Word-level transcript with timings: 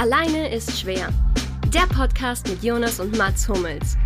Alleine 0.00 0.50
ist 0.50 0.80
schwer. 0.80 1.12
Der 1.74 1.86
Podcast 1.94 2.48
mit 2.48 2.64
Jonas 2.64 3.00
und 3.00 3.18
Mats 3.18 3.46
Hummels. 3.46 3.98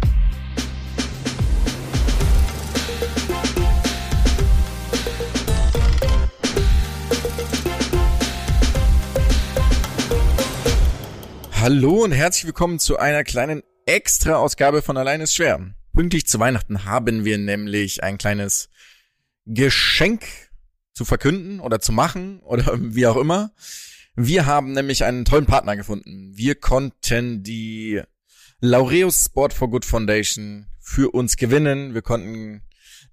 Hallo 11.60 12.02
und 12.02 12.10
herzlich 12.10 12.46
willkommen 12.46 12.80
zu 12.80 12.98
einer 12.98 13.22
kleinen 13.22 13.62
Extra-Ausgabe 13.86 14.82
von 14.82 14.96
Alleine 14.96 15.22
ist 15.22 15.36
schwer. 15.36 15.60
Pünktlich 15.92 16.26
zu 16.26 16.40
Weihnachten 16.40 16.84
haben 16.86 17.24
wir 17.24 17.38
nämlich 17.38 18.02
ein 18.02 18.18
kleines 18.18 18.68
Geschenk 19.46 20.24
zu 20.92 21.04
verkünden 21.04 21.60
oder 21.60 21.78
zu 21.78 21.92
machen 21.92 22.40
oder 22.40 22.64
wie 22.80 23.06
auch 23.06 23.16
immer. 23.16 23.52
Wir 24.16 24.46
haben 24.46 24.72
nämlich 24.72 25.04
einen 25.04 25.24
tollen 25.24 25.46
Partner 25.46 25.76
gefunden. 25.76 26.32
Wir 26.34 26.54
konnten 26.54 27.42
die 27.42 28.00
Laureus 28.60 29.24
Sport 29.24 29.52
for 29.52 29.68
Good 29.68 29.84
Foundation 29.84 30.66
für 30.80 31.10
uns 31.12 31.36
gewinnen. 31.36 31.94
Wir 31.94 32.02
konnten 32.02 32.62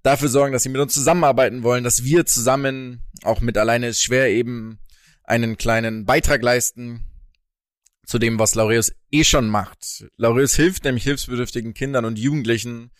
dafür 0.02 0.28
sorgen, 0.28 0.52
dass 0.52 0.62
sie 0.62 0.68
mit 0.68 0.80
uns 0.80 0.94
zusammenarbeiten 0.94 1.62
wollen, 1.62 1.82
dass 1.82 2.04
wir 2.04 2.24
zusammen, 2.26 3.02
auch 3.22 3.40
mit 3.40 3.58
alleine 3.58 3.88
ist 3.88 4.02
schwer, 4.02 4.28
eben 4.28 4.78
einen 5.24 5.56
kleinen 5.56 6.04
Beitrag 6.04 6.42
leisten 6.42 7.06
zu 8.06 8.18
dem, 8.18 8.38
was 8.38 8.54
Laureus 8.54 8.92
eh 9.10 9.24
schon 9.24 9.48
macht. 9.48 10.06
Laureus 10.16 10.54
hilft 10.54 10.84
nämlich 10.84 11.04
hilfsbedürftigen 11.04 11.74
Kindern 11.74 12.04
und 12.04 12.18
Jugendlichen, 12.18 12.90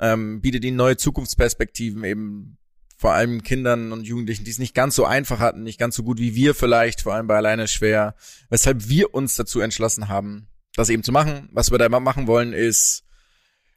ähm, 0.00 0.40
bietet 0.40 0.64
ihnen 0.64 0.76
neue 0.76 0.96
Zukunftsperspektiven, 0.96 2.04
eben 2.04 2.58
vor 2.96 3.12
allem 3.12 3.42
Kindern 3.42 3.92
und 3.92 4.06
Jugendlichen, 4.06 4.44
die 4.44 4.50
es 4.50 4.58
nicht 4.58 4.74
ganz 4.74 4.94
so 4.94 5.04
einfach 5.04 5.38
hatten, 5.38 5.62
nicht 5.62 5.78
ganz 5.78 5.96
so 5.96 6.02
gut 6.02 6.18
wie 6.18 6.34
wir 6.34 6.54
vielleicht, 6.54 7.02
vor 7.02 7.14
allem 7.14 7.26
bei 7.26 7.36
alleine 7.36 7.68
schwer, 7.68 8.14
weshalb 8.48 8.88
wir 8.88 9.14
uns 9.14 9.36
dazu 9.36 9.60
entschlossen 9.60 10.08
haben, 10.08 10.48
das 10.74 10.88
eben 10.88 11.02
zu 11.02 11.12
machen. 11.12 11.48
Was 11.52 11.70
wir 11.70 11.78
da 11.78 11.88
machen 11.88 12.26
wollen, 12.26 12.52
ist 12.52 13.04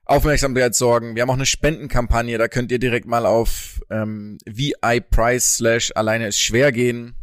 Aufmerksamkeit 0.06 0.74
sorgen. 0.74 1.16
Wir 1.16 1.22
haben 1.22 1.30
auch 1.30 1.36
eine 1.36 1.46
Spendenkampagne, 1.46 2.38
da 2.38 2.48
könnt 2.48 2.72
ihr 2.72 2.80
direkt 2.80 3.06
mal 3.06 3.26
auf 3.26 3.82
ähm, 3.90 4.38
VI 4.46 5.02
Price 5.02 5.56
slash 5.56 5.92
alleine 5.96 6.28
ist 6.28 6.40
schwer 6.40 6.72
gehen. 6.72 7.16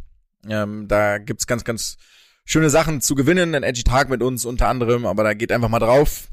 Ähm, 0.47 0.87
da 0.87 1.17
gibt's 1.17 1.47
ganz, 1.47 1.63
ganz 1.63 1.97
schöne 2.45 2.69
Sachen 2.69 3.01
zu 3.01 3.15
gewinnen, 3.15 3.55
ein 3.55 3.63
Edgy 3.63 3.83
Tag 3.83 4.09
mit 4.09 4.21
uns 4.21 4.45
unter 4.45 4.67
anderem, 4.69 5.05
aber 5.05 5.23
da 5.23 5.33
geht 5.33 5.51
einfach 5.51 5.67
mal 5.67 5.79
drauf. 5.79 6.29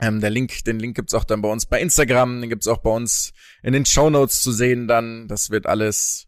Ähm, 0.00 0.20
der 0.20 0.30
Link, 0.30 0.64
den 0.64 0.78
Link 0.78 0.96
gibt's 0.96 1.14
auch 1.14 1.24
dann 1.24 1.42
bei 1.42 1.48
uns 1.48 1.66
bei 1.66 1.80
Instagram, 1.80 2.40
den 2.40 2.50
gibt's 2.50 2.66
auch 2.66 2.78
bei 2.78 2.90
uns 2.90 3.32
in 3.62 3.72
den 3.72 3.86
Show 3.86 4.10
Notes 4.10 4.42
zu 4.42 4.52
sehen 4.52 4.88
dann. 4.88 5.28
Das 5.28 5.50
wird 5.50 5.66
alles 5.66 6.26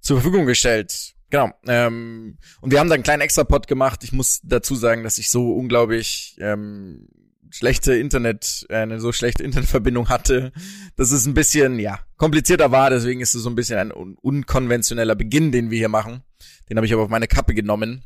zur 0.00 0.20
Verfügung 0.20 0.46
gestellt. 0.46 1.14
Genau. 1.30 1.50
Ähm, 1.66 2.38
und 2.60 2.72
wir 2.72 2.80
haben 2.80 2.88
da 2.88 2.94
einen 2.94 3.04
kleinen 3.04 3.22
Extra-Pod 3.22 3.66
gemacht. 3.66 4.04
Ich 4.04 4.12
muss 4.12 4.40
dazu 4.42 4.74
sagen, 4.74 5.02
dass 5.02 5.18
ich 5.18 5.30
so 5.30 5.52
unglaublich 5.54 6.36
ähm, 6.40 7.08
schlechte 7.50 7.94
Internet, 7.94 8.66
äh, 8.68 8.76
eine 8.76 9.00
so 9.00 9.12
schlechte 9.12 9.42
Internetverbindung 9.44 10.08
hatte, 10.08 10.52
dass 10.96 11.10
es 11.10 11.26
ein 11.26 11.34
bisschen, 11.34 11.78
ja, 11.78 12.00
komplizierter 12.16 12.70
war. 12.70 12.90
Deswegen 12.90 13.20
ist 13.20 13.34
es 13.34 13.42
so 13.42 13.50
ein 13.50 13.54
bisschen 13.54 13.78
ein 13.78 13.92
un 13.92 14.16
unkonventioneller 14.20 15.14
Beginn, 15.14 15.52
den 15.52 15.70
wir 15.70 15.78
hier 15.78 15.88
machen. 15.88 16.22
Den 16.68 16.76
habe 16.76 16.86
ich 16.86 16.92
aber 16.92 17.02
auf 17.02 17.08
meine 17.10 17.28
Kappe 17.28 17.54
genommen 17.54 18.04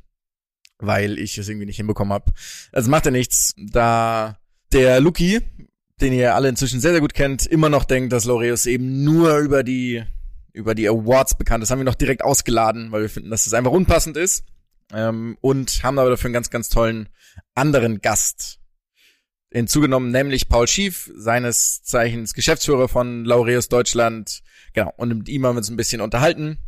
weil 0.79 1.19
ich 1.19 1.39
es 1.39 1.49
irgendwie 1.49 1.67
nicht 1.67 1.77
hinbekommen 1.77 2.13
habe. 2.13 2.33
Also 2.73 2.91
macht 2.91 3.07
ja 3.07 3.11
nichts, 3.11 3.55
da 3.57 4.39
der 4.73 5.01
Luki, 5.01 5.41
den 6.01 6.13
ihr 6.13 6.35
alle 6.35 6.49
inzwischen 6.49 6.81
sehr, 6.81 6.93
sehr 6.93 7.01
gut 7.01 7.15
kennt, 7.15 7.47
immer 7.47 7.69
noch 7.69 7.85
denkt, 7.85 8.13
dass 8.13 8.25
Laureus 8.25 8.67
eben 8.67 9.05
nur 9.05 9.39
über 9.39 9.63
die, 9.63 10.05
über 10.53 10.75
die 10.75 10.89
Awards 10.89 11.39
bekannt 11.39 11.63
ist, 11.63 11.71
haben 11.71 11.81
wir 11.81 11.85
noch 11.85 11.95
direkt 11.95 12.23
ausgeladen, 12.23 12.93
weil 12.93 13.03
wir 13.03 13.11
finden, 13.11 13.31
dass 13.31 13.45
das 13.45 13.55
einfach 13.55 13.71
unpassend 13.71 14.17
ist. 14.17 14.45
Ähm, 14.93 15.37
und 15.41 15.83
haben 15.83 15.99
aber 15.99 16.11
dafür 16.11 16.29
einen 16.29 16.35
ganz, 16.35 16.51
ganz 16.51 16.69
tollen 16.69 17.09
anderen 17.55 18.01
Gast 18.01 18.61
hinzugenommen, 19.51 20.11
nämlich 20.11 20.49
Paul 20.49 20.69
Schief, 20.69 21.11
seines 21.17 21.83
Zeichens 21.83 22.35
Geschäftsführer 22.35 22.89
von 22.89 23.25
Laureus 23.25 23.69
Deutschland. 23.69 24.43
Genau, 24.75 24.93
und 24.97 25.17
mit 25.17 25.29
ihm 25.29 25.47
haben 25.47 25.55
wir 25.55 25.59
uns 25.59 25.71
ein 25.71 25.77
bisschen 25.77 26.01
unterhalten. 26.01 26.59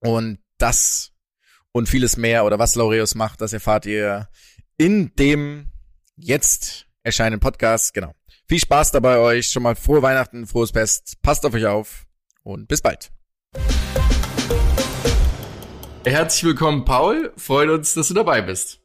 Und 0.00 0.38
das 0.58 1.12
und 1.72 1.88
vieles 1.88 2.16
mehr 2.16 2.44
oder 2.44 2.58
was 2.58 2.74
Laureus 2.74 3.14
macht, 3.14 3.40
das 3.40 3.52
erfahrt 3.52 3.86
ihr 3.86 4.28
in 4.78 5.14
dem 5.16 5.70
jetzt 6.16 6.85
erscheinenden 7.06 7.40
Podcast. 7.40 7.94
Genau. 7.94 8.12
Viel 8.48 8.58
Spaß 8.58 8.90
dabei 8.90 9.18
euch. 9.18 9.48
Schon 9.48 9.62
mal 9.62 9.76
frohe 9.76 10.02
Weihnachten, 10.02 10.46
frohes 10.46 10.72
Fest. 10.72 11.22
Passt 11.22 11.46
auf 11.46 11.54
euch 11.54 11.66
auf 11.66 12.06
und 12.42 12.68
bis 12.68 12.82
bald. 12.82 13.10
Herzlich 16.04 16.44
willkommen, 16.44 16.84
Paul. 16.84 17.32
Freut 17.36 17.70
uns, 17.70 17.94
dass 17.94 18.08
du 18.08 18.14
dabei 18.14 18.42
bist. 18.42 18.80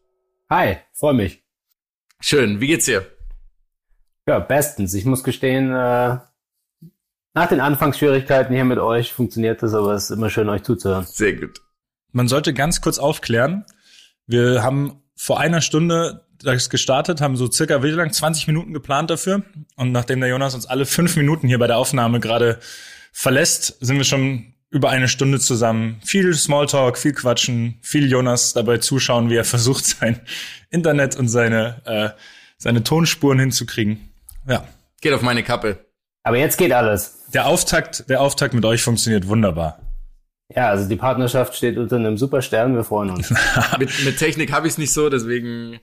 Hi, 0.49 0.77
freue 0.93 1.13
mich. 1.13 1.43
Schön. 2.19 2.61
Wie 2.61 2.67
geht's 2.67 2.85
dir? 2.85 3.05
Ja, 4.27 4.39
bestens. 4.39 4.93
Ich 4.93 5.05
muss 5.05 5.23
gestehen, 5.23 5.71
äh, 5.71 6.17
nach 7.33 7.47
den 7.47 7.59
Anfangsschwierigkeiten 7.59 8.53
hier 8.53 8.65
mit 8.65 8.77
euch 8.77 9.13
funktioniert 9.13 9.63
das, 9.63 9.73
aber 9.73 9.93
es 9.93 10.05
ist 10.05 10.11
immer 10.11 10.29
schön, 10.29 10.49
euch 10.49 10.63
zuzuhören. 10.63 11.05
Sehr 11.05 11.33
gut. 11.33 11.61
Man 12.11 12.27
sollte 12.27 12.53
ganz 12.53 12.81
kurz 12.81 12.99
aufklären. 12.99 13.65
Wir 14.27 14.63
haben 14.63 15.01
vor 15.15 15.39
einer 15.39 15.61
Stunde 15.61 16.25
das 16.43 16.69
gestartet, 16.69 17.21
haben 17.21 17.35
so 17.35 17.49
circa 17.51 17.83
wie 17.83 17.89
lang 17.89 18.11
20 18.11 18.47
Minuten 18.47 18.73
geplant 18.73 19.09
dafür. 19.09 19.43
Und 19.75 19.91
nachdem 19.91 20.19
der 20.19 20.29
Jonas 20.29 20.55
uns 20.55 20.65
alle 20.65 20.85
fünf 20.85 21.15
Minuten 21.15 21.47
hier 21.47 21.59
bei 21.59 21.67
der 21.67 21.77
Aufnahme 21.77 22.19
gerade 22.19 22.59
verlässt, 23.11 23.77
sind 23.79 23.97
wir 23.97 24.03
schon 24.03 24.53
über 24.69 24.89
eine 24.89 25.07
Stunde 25.07 25.39
zusammen. 25.39 25.99
Viel 26.03 26.33
Smalltalk, 26.33 26.97
viel 26.97 27.13
Quatschen, 27.13 27.77
viel 27.81 28.09
Jonas 28.09 28.53
dabei 28.53 28.77
zuschauen, 28.77 29.29
wie 29.29 29.35
er 29.35 29.43
versucht, 29.45 29.85
sein 29.85 30.21
Internet 30.69 31.15
und 31.15 31.27
seine, 31.27 31.81
äh, 31.85 32.09
seine 32.57 32.83
Tonspuren 32.83 33.39
hinzukriegen. 33.39 34.11
Ja. 34.47 34.65
Geht 35.01 35.13
auf 35.13 35.21
meine 35.21 35.43
Kappe. 35.43 35.85
Aber 36.23 36.37
jetzt 36.37 36.57
geht 36.57 36.71
alles. 36.71 37.25
Der 37.33 37.47
Auftakt, 37.47 38.09
der 38.09 38.21
Auftakt 38.21 38.53
mit 38.53 38.63
euch 38.65 38.83
funktioniert 38.83 39.27
wunderbar. 39.27 39.79
Ja, 40.55 40.69
also 40.69 40.87
die 40.87 40.95
Partnerschaft 40.95 41.55
steht 41.55 41.77
unter 41.77 41.95
einem 41.95 42.17
super 42.17 42.41
Stern, 42.41 42.75
wir 42.75 42.83
freuen 42.83 43.11
uns. 43.11 43.33
mit, 43.79 43.89
mit 44.03 44.17
Technik 44.17 44.51
habe 44.51 44.67
ich 44.67 44.73
es 44.73 44.77
nicht 44.77 44.93
so, 44.93 45.09
deswegen 45.09 45.79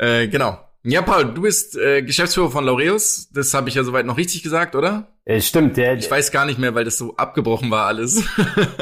äh, 0.00 0.28
genau. 0.28 0.58
Ja, 0.82 1.02
Paul, 1.02 1.34
du 1.34 1.42
bist 1.42 1.76
äh, 1.76 2.02
Geschäftsführer 2.02 2.50
von 2.50 2.64
Laureus. 2.64 3.28
Das 3.32 3.52
habe 3.52 3.68
ich 3.68 3.74
ja 3.74 3.84
soweit 3.84 4.06
noch 4.06 4.16
richtig 4.16 4.42
gesagt, 4.42 4.74
oder? 4.74 5.08
Äh, 5.26 5.42
stimmt, 5.42 5.76
ja. 5.76 5.92
Ich 5.92 6.10
weiß 6.10 6.32
gar 6.32 6.46
nicht 6.46 6.58
mehr, 6.58 6.74
weil 6.74 6.84
das 6.84 6.96
so 6.96 7.16
abgebrochen 7.16 7.70
war 7.70 7.86
alles. 7.86 8.24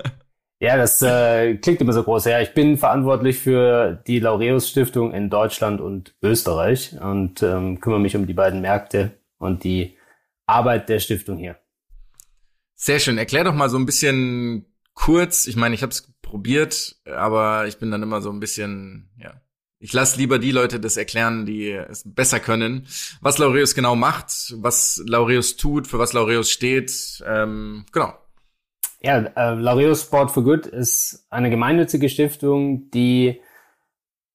ja, 0.60 0.76
das 0.76 1.02
äh, 1.02 1.56
klingt 1.56 1.80
immer 1.80 1.92
so 1.92 2.04
groß. 2.04 2.26
Ja, 2.26 2.40
ich 2.40 2.54
bin 2.54 2.76
verantwortlich 2.76 3.38
für 3.40 4.00
die 4.06 4.20
Laureus 4.20 4.68
Stiftung 4.68 5.12
in 5.12 5.28
Deutschland 5.28 5.80
und 5.80 6.14
Österreich 6.22 6.94
und 7.00 7.42
ähm, 7.42 7.80
kümmere 7.80 8.00
mich 8.00 8.14
um 8.14 8.28
die 8.28 8.34
beiden 8.34 8.60
Märkte 8.60 9.18
und 9.38 9.64
die 9.64 9.96
Arbeit 10.46 10.88
der 10.88 11.00
Stiftung 11.00 11.36
hier. 11.36 11.56
Sehr 12.76 13.00
schön. 13.00 13.18
Erklär 13.18 13.42
doch 13.42 13.54
mal 13.54 13.70
so 13.70 13.76
ein 13.76 13.86
bisschen 13.86 14.72
kurz. 14.94 15.48
Ich 15.48 15.56
meine, 15.56 15.74
ich 15.74 15.82
habe 15.82 15.90
es 15.90 16.14
probiert, 16.22 16.94
aber 17.06 17.66
ich 17.66 17.78
bin 17.78 17.90
dann 17.90 18.04
immer 18.04 18.20
so 18.20 18.30
ein 18.30 18.38
bisschen, 18.38 19.10
ja. 19.18 19.40
Ich 19.80 19.92
lasse 19.92 20.18
lieber 20.18 20.40
die 20.40 20.50
Leute 20.50 20.80
das 20.80 20.96
erklären, 20.96 21.46
die 21.46 21.70
es 21.70 22.02
besser 22.04 22.40
können, 22.40 22.86
was 23.20 23.38
Laureus 23.38 23.76
genau 23.76 23.94
macht, 23.94 24.54
was 24.56 25.00
Laureus 25.06 25.56
tut, 25.56 25.86
für 25.86 26.00
was 26.00 26.12
Laureus 26.12 26.50
steht. 26.50 27.22
Ähm, 27.24 27.86
genau. 27.92 28.12
Ja, 29.00 29.18
äh, 29.18 29.54
Laureus 29.54 30.02
Sport 30.02 30.32
for 30.32 30.42
Good 30.42 30.66
ist 30.66 31.26
eine 31.30 31.50
gemeinnützige 31.50 32.08
Stiftung, 32.08 32.90
die 32.90 33.40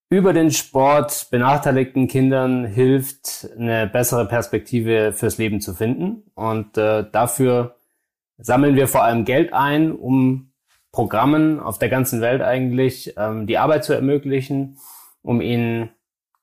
über 0.09 0.31
den 0.31 0.51
Sport 0.51 1.27
benachteiligten 1.31 2.07
Kindern 2.07 2.65
hilft, 2.65 3.49
eine 3.57 3.87
bessere 3.87 4.27
Perspektive 4.27 5.11
fürs 5.11 5.39
Leben 5.39 5.59
zu 5.59 5.73
finden. 5.73 6.23
Und 6.35 6.77
äh, 6.77 7.03
dafür 7.11 7.75
sammeln 8.37 8.75
wir 8.75 8.87
vor 8.87 9.03
allem 9.03 9.25
Geld 9.25 9.51
ein, 9.51 9.91
um 9.91 10.53
Programmen 10.93 11.59
auf 11.59 11.79
der 11.79 11.89
ganzen 11.89 12.21
Welt 12.21 12.41
eigentlich 12.41 13.15
ähm, 13.17 13.47
die 13.47 13.57
Arbeit 13.57 13.83
zu 13.83 13.93
ermöglichen, 13.93 14.77
um 15.23 15.41
ihnen 15.41 15.89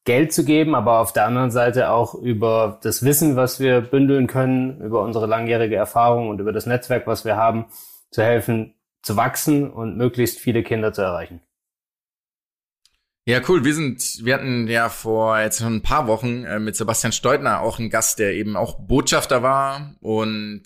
Geld 0.05 0.33
zu 0.33 0.45
geben, 0.45 0.75
aber 0.75 0.99
auf 0.99 1.13
der 1.13 1.27
anderen 1.27 1.51
Seite 1.51 1.91
auch 1.91 2.15
über 2.15 2.81
das 2.83 3.05
Wissen, 3.05 3.37
was 3.37 3.61
wir 3.61 3.81
bündeln 3.83 4.27
können, 4.27 4.81
über 4.81 5.03
unsere 5.03 5.27
langjährige 5.27 5.77
Erfahrung 5.77 6.31
und 6.31 6.41
über 6.41 6.53
das 6.53 6.67
Netzwerk, 6.67 7.07
was 7.07 7.25
wir 7.25 7.37
haben, 7.37 7.67
zu 8.11 8.23
helfen, 8.23 8.75
zu 9.03 9.17
wachsen 9.17 9.71
und 9.71 9.97
möglichst 9.97 10.41
viele 10.41 10.63
Kinder 10.63 10.93
zu 10.93 11.03
erreichen. 11.03 11.41
Ja, 13.27 13.41
cool. 13.49 13.65
Wir 13.65 13.75
sind, 13.75 14.25
wir 14.25 14.35
hatten 14.35 14.67
ja 14.67 14.89
vor 14.89 15.39
jetzt 15.39 15.61
schon 15.61 15.77
ein 15.77 15.83
paar 15.83 16.07
Wochen 16.07 16.45
äh, 16.45 16.59
mit 16.59 16.75
Sebastian 16.75 17.13
Steutner 17.13 17.61
auch 17.61 17.79
einen 17.79 17.91
Gast, 17.91 18.19
der 18.19 18.33
eben 18.33 18.57
auch 18.57 18.79
Botschafter 18.81 19.43
war 19.43 19.95
und 20.01 20.63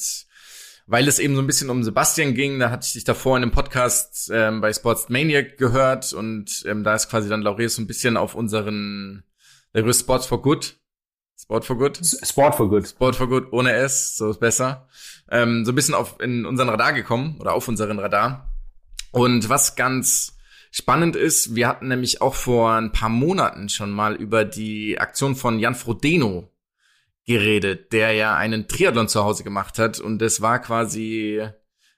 weil 0.86 1.08
es 1.08 1.19
eben 1.19 1.34
so 1.34 1.40
ein 1.40 1.46
bisschen 1.46 1.70
um 1.70 1.82
Sebastian 1.82 2.34
ging, 2.34 2.58
da 2.58 2.70
hatte 2.70 2.86
ich 2.86 2.92
dich 2.92 3.04
davor 3.04 3.36
in 3.36 3.42
einem 3.42 3.52
Podcast 3.52 4.31
ähm, 4.32 4.60
bei 4.60 4.72
Sports 4.72 5.08
Maniac 5.08 5.56
gehört 5.56 6.12
und 6.12 6.62
ähm, 6.66 6.84
da 6.84 6.94
ist 6.94 7.08
quasi 7.08 7.28
dann 7.28 7.42
Laureus 7.42 7.76
so 7.76 7.82
ein 7.82 7.86
bisschen 7.86 8.16
auf 8.16 8.34
unseren 8.34 9.25
Laureus 9.72 10.00
Sports 10.00 10.26
for 10.26 10.42
Good. 10.42 10.76
Sport 11.40 11.64
for 11.64 11.76
Good? 11.76 12.00
Sport 12.22 12.54
for 12.54 12.69
Good. 12.69 12.88
Sport 12.88 13.16
for 13.16 13.28
Good 13.28 13.52
ohne 13.52 13.72
S, 13.72 14.16
so 14.16 14.31
ist 14.31 14.40
besser. 14.40 14.88
Ähm, 15.31 15.64
so 15.64 15.72
ein 15.72 15.75
bisschen 15.75 15.94
auf 15.94 16.20
in 16.20 16.46
unseren 16.46 16.69
Radar 16.69 16.92
gekommen 16.92 17.38
oder 17.40 17.54
auf 17.54 17.66
unseren 17.66 17.98
Radar. 17.98 18.52
Und 19.10 19.48
was 19.48 19.76
ganz 19.76 20.36
spannend 20.70 21.16
ist, 21.16 21.54
wir 21.54 21.69
hatten 21.69 21.88
nämlich 21.88 22.20
auch 22.20 22.34
vor 22.34 22.72
ein 22.72 22.92
paar 22.92 23.08
Monaten 23.08 23.69
schon 23.69 23.90
mal 23.90 24.14
über 24.14 24.44
die 24.44 24.98
Aktion 24.98 25.36
von 25.36 25.58
Jan 25.58 25.75
Frodeno 25.75 26.54
geredet, 27.26 27.93
der 27.93 28.12
ja 28.12 28.37
einen 28.37 28.69
Triathlon 28.69 29.09
zu 29.09 29.25
Hause 29.25 29.44
gemacht 29.44 29.79
hat 29.79 29.99
und 29.99 30.21
das 30.21 30.43
war 30.43 30.61
quasi 30.61 31.43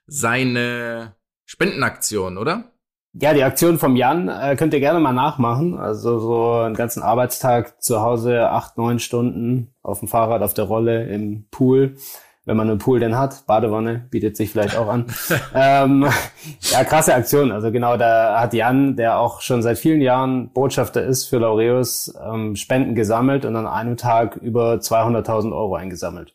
seine 0.05 1.15
Spendenaktion, 1.45 2.37
oder? 2.37 2.71
Ja, 3.13 3.33
die 3.33 3.43
Aktion 3.43 3.79
vom 3.79 3.95
Jan 3.95 4.29
äh, 4.29 4.55
könnt 4.55 4.73
ihr 4.73 4.79
gerne 4.79 4.99
mal 4.99 5.13
nachmachen. 5.13 5.77
Also 5.77 6.19
so 6.19 6.51
einen 6.51 6.75
ganzen 6.75 7.01
Arbeitstag 7.01 7.81
zu 7.81 8.01
Hause, 8.01 8.49
acht, 8.49 8.77
neun 8.77 8.99
Stunden 8.99 9.73
auf 9.81 9.99
dem 9.99 10.07
Fahrrad, 10.07 10.43
auf 10.43 10.53
der 10.53 10.65
Rolle, 10.65 11.07
im 11.07 11.47
Pool 11.49 11.95
wenn 12.47 12.57
man 12.57 12.69
einen 12.69 12.79
Pool 12.79 12.99
denn 12.99 13.17
hat. 13.17 13.45
Badewanne 13.45 14.07
bietet 14.09 14.37
sich 14.37 14.49
vielleicht 14.49 14.77
auch 14.77 14.87
an. 14.87 15.05
ähm, 15.53 16.07
ja, 16.71 16.83
krasse 16.85 17.13
Aktion. 17.13 17.51
Also 17.51 17.71
genau, 17.71 17.97
da 17.97 18.39
hat 18.39 18.53
Jan, 18.53 18.95
der 18.95 19.19
auch 19.19 19.41
schon 19.41 19.61
seit 19.61 19.77
vielen 19.77 20.01
Jahren 20.01 20.49
Botschafter 20.53 21.03
ist 21.03 21.25
für 21.25 21.37
Laureus, 21.37 22.13
ähm, 22.25 22.55
Spenden 22.55 22.95
gesammelt 22.95 23.43
und 23.45 23.55
an 23.57 23.67
einem 23.67 23.97
Tag 23.97 24.37
über 24.37 24.75
200.000 24.75 25.51
Euro 25.51 25.75
eingesammelt. 25.75 26.33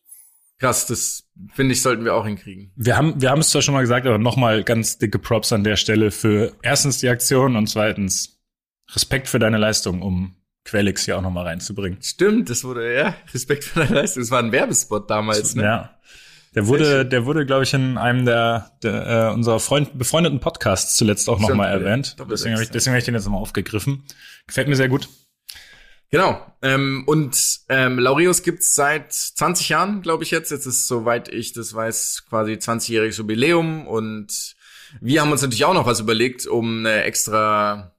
Krass, 0.59 0.87
das 0.87 1.25
finde 1.55 1.73
ich, 1.73 1.83
sollten 1.83 2.05
wir 2.05 2.15
auch 2.15 2.27
hinkriegen. 2.27 2.73
Wir 2.77 2.97
haben, 2.97 3.21
wir 3.21 3.31
haben 3.31 3.41
es 3.41 3.51
zwar 3.51 3.63
schon 3.63 3.75
mal 3.75 3.81
gesagt, 3.81 4.07
aber 4.07 4.19
nochmal 4.19 4.63
ganz 4.63 4.99
dicke 4.99 5.19
Props 5.19 5.53
an 5.53 5.65
der 5.65 5.77
Stelle 5.77 6.11
für 6.11 6.53
erstens 6.63 6.99
die 6.99 7.09
Aktion 7.09 7.57
und 7.57 7.69
zweitens 7.69 8.39
Respekt 8.95 9.29
für 9.29 9.39
deine 9.39 9.57
Leistung, 9.57 10.03
um 10.03 10.37
Quelix 10.65 11.05
hier 11.05 11.19
auch 11.19 11.23
nochmal 11.23 11.47
reinzubringen. 11.47 12.01
Stimmt, 12.03 12.49
das 12.51 12.65
wurde, 12.65 12.95
ja, 12.95 13.15
Respekt 13.35 13.65
für 13.65 13.81
deine 13.81 13.95
Leistung. 13.97 14.23
Das 14.23 14.31
war 14.31 14.39
ein 14.39 14.53
Werbespot 14.53 15.11
damals, 15.11 15.55
ne? 15.55 15.63
Ja. 15.65 15.99
Der 16.55 16.67
wurde, 16.67 17.07
der 17.07 17.25
wurde, 17.25 17.47
glaube 17.47 17.63
ich, 17.63 17.73
in 17.73 17.97
einem 17.97 18.27
der, 18.27 18.73
der 18.83 19.31
äh, 19.31 19.35
unserer 19.35 19.59
Freund, 19.59 19.99
befreundeten 19.99 20.39
Podcasts 20.39 20.97
zuletzt 20.97 21.29
auch 21.31 21.41
nochmal 21.41 21.73
erwähnt. 21.73 22.17
Deswegen 22.31 22.55
habe 22.55 22.63
ich, 22.63 22.71
deswegen 22.71 22.93
hab 22.93 22.99
ich 22.99 23.07
den 23.07 23.15
jetzt 23.15 23.25
nochmal 23.25 23.41
aufgegriffen. 23.41 24.05
Gefällt 24.47 24.69
mir 24.69 24.77
sehr 24.77 24.91
gut. 24.91 25.09
Genau. 26.11 26.45
Ähm, 26.61 27.05
und 27.07 27.61
ähm, 27.71 27.99
Laureus 27.99 28.43
gibt's 28.43 28.75
seit 28.75 29.15
20 29.15 29.71
Jahren, 29.71 30.03
glaube 30.03 30.25
ich 30.25 30.31
jetzt. 30.31 30.51
Jetzt 30.51 30.67
ist, 30.67 30.87
soweit 30.87 31.29
ich 31.31 31.55
das 31.55 31.73
weiß, 31.73 32.27
quasi 32.29 32.53
20-jähriges 32.53 33.17
Jubiläum. 33.17 33.87
Und 33.87 34.55
wir 35.01 35.23
haben 35.23 35.33
uns 35.33 35.41
natürlich 35.41 35.65
auch 35.65 35.73
noch 35.73 35.87
was 35.87 36.01
überlegt, 36.01 36.47
um 36.47 36.81
eine 36.81 37.05
extra, 37.05 37.95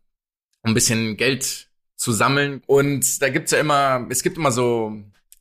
um 0.62 0.72
ein 0.72 0.74
bisschen 0.76 1.18
Geld 1.18 1.70
zu 2.04 2.12
sammeln. 2.12 2.62
Und 2.68 3.22
da 3.22 3.30
gibt's 3.30 3.52
ja 3.52 3.60
immer, 3.60 4.06
es 4.10 4.24
gibt 4.24 4.38
immer 4.38 4.52
so 4.52 4.94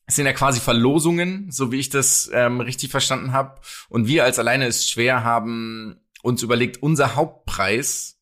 es 0.07 0.17
sind 0.17 0.27
ja 0.27 0.33
quasi 0.33 0.61
Verlosungen, 0.61 1.51
so 1.51 1.73
wie 1.73 1.79
ich 1.79 1.89
das 1.89 2.31
ähm, 2.33 2.61
richtig 2.61 2.91
verstanden 2.91 3.33
habe. 3.33 3.61
Und 3.89 4.07
wir 4.09 4.25
als 4.25 4.39
Alleine 4.39 4.67
ist 4.67 4.91
schwer 4.91 5.25
haben 5.25 6.01
uns 6.23 6.43
überlegt, 6.43 6.83
unser 6.83 7.15
Hauptpreis 7.15 8.21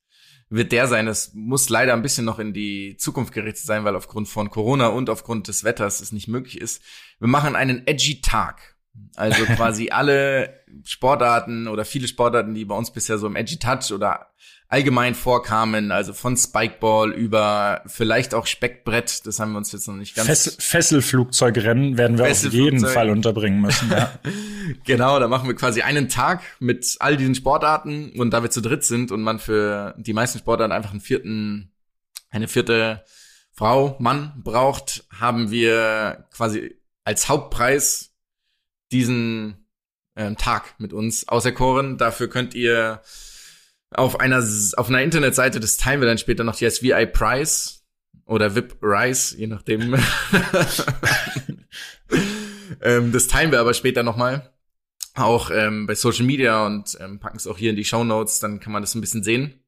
wird 0.48 0.72
der 0.72 0.86
sein. 0.86 1.06
Es 1.06 1.32
muss 1.34 1.68
leider 1.68 1.92
ein 1.92 2.02
bisschen 2.02 2.24
noch 2.24 2.38
in 2.38 2.52
die 2.52 2.96
Zukunft 2.96 3.32
gerichtet 3.32 3.66
sein, 3.66 3.84
weil 3.84 3.96
aufgrund 3.96 4.28
von 4.28 4.50
Corona 4.50 4.88
und 4.88 5.10
aufgrund 5.10 5.48
des 5.48 5.64
Wetters 5.64 6.00
es 6.00 6.12
nicht 6.12 6.28
möglich 6.28 6.60
ist. 6.60 6.82
Wir 7.18 7.28
machen 7.28 7.56
einen 7.56 7.86
edgy 7.86 8.20
Tag. 8.20 8.76
Also 9.16 9.44
quasi 9.56 9.90
alle 9.90 10.62
Sportarten 10.84 11.66
oder 11.68 11.84
viele 11.84 12.08
Sportarten, 12.08 12.54
die 12.54 12.64
bei 12.64 12.74
uns 12.74 12.92
bisher 12.92 13.18
so 13.18 13.26
im 13.26 13.36
Edgy 13.36 13.58
Touch 13.58 13.92
oder 13.92 14.30
allgemein 14.70 15.16
vorkamen, 15.16 15.90
also 15.90 16.12
von 16.12 16.36
Spikeball 16.36 17.10
über 17.10 17.82
vielleicht 17.86 18.34
auch 18.34 18.46
Speckbrett, 18.46 19.26
das 19.26 19.40
haben 19.40 19.50
wir 19.50 19.58
uns 19.58 19.72
jetzt 19.72 19.88
noch 19.88 19.96
nicht 19.96 20.14
ganz. 20.14 20.28
Fess 20.28 20.56
Fesselflugzeugrennen 20.60 21.98
werden 21.98 22.18
wir 22.18 22.30
auf 22.30 22.44
jeden 22.44 22.86
Fall 22.86 23.10
unterbringen 23.10 23.60
müssen. 23.60 23.90
Ja. 23.90 24.12
genau, 24.84 25.18
da 25.18 25.26
machen 25.26 25.48
wir 25.48 25.56
quasi 25.56 25.82
einen 25.82 26.08
Tag 26.08 26.42
mit 26.60 26.96
all 27.00 27.16
diesen 27.16 27.34
Sportarten 27.34 28.12
und 28.16 28.30
da 28.30 28.44
wir 28.44 28.50
zu 28.50 28.62
dritt 28.62 28.84
sind 28.84 29.10
und 29.10 29.22
man 29.22 29.40
für 29.40 29.94
die 29.98 30.12
meisten 30.12 30.38
Sportarten 30.38 30.72
einfach 30.72 30.92
einen 30.92 31.00
vierten, 31.00 31.72
eine 32.30 32.46
vierte 32.46 33.04
Frau, 33.50 33.96
Mann 33.98 34.34
braucht, 34.36 35.04
haben 35.10 35.50
wir 35.50 36.28
quasi 36.32 36.76
als 37.02 37.28
Hauptpreis 37.28 38.14
diesen 38.92 39.66
ähm, 40.14 40.36
Tag 40.36 40.78
mit 40.78 40.92
uns 40.92 41.26
auserkoren. 41.26 41.98
Dafür 41.98 42.30
könnt 42.30 42.54
ihr 42.54 43.02
auf 43.90 44.20
einer, 44.20 44.42
auf 44.76 44.88
einer 44.88 45.02
Internetseite, 45.02 45.60
das 45.60 45.76
teilen 45.76 46.00
wir 46.00 46.08
dann 46.08 46.18
später 46.18 46.44
noch, 46.44 46.56
die 46.56 46.66
heißt 46.66 46.82
VI 46.82 47.06
Price 47.06 47.84
oder 48.24 48.54
VIP 48.54 48.76
Rice, 48.82 49.34
je 49.36 49.48
nachdem. 49.48 49.94
ähm, 52.82 53.12
das 53.12 53.26
teilen 53.26 53.50
wir 53.50 53.60
aber 53.60 53.74
später 53.74 54.02
nochmal. 54.02 54.52
Auch 55.14 55.50
ähm, 55.50 55.86
bei 55.86 55.96
Social 55.96 56.24
Media 56.24 56.64
und 56.66 56.96
ähm, 57.00 57.18
packen 57.18 57.36
es 57.36 57.48
auch 57.48 57.58
hier 57.58 57.70
in 57.70 57.76
die 57.76 57.84
Show 57.84 58.04
Notes, 58.04 58.38
dann 58.38 58.60
kann 58.60 58.72
man 58.72 58.82
das 58.82 58.94
ein 58.94 59.00
bisschen 59.00 59.24
sehen. 59.24 59.64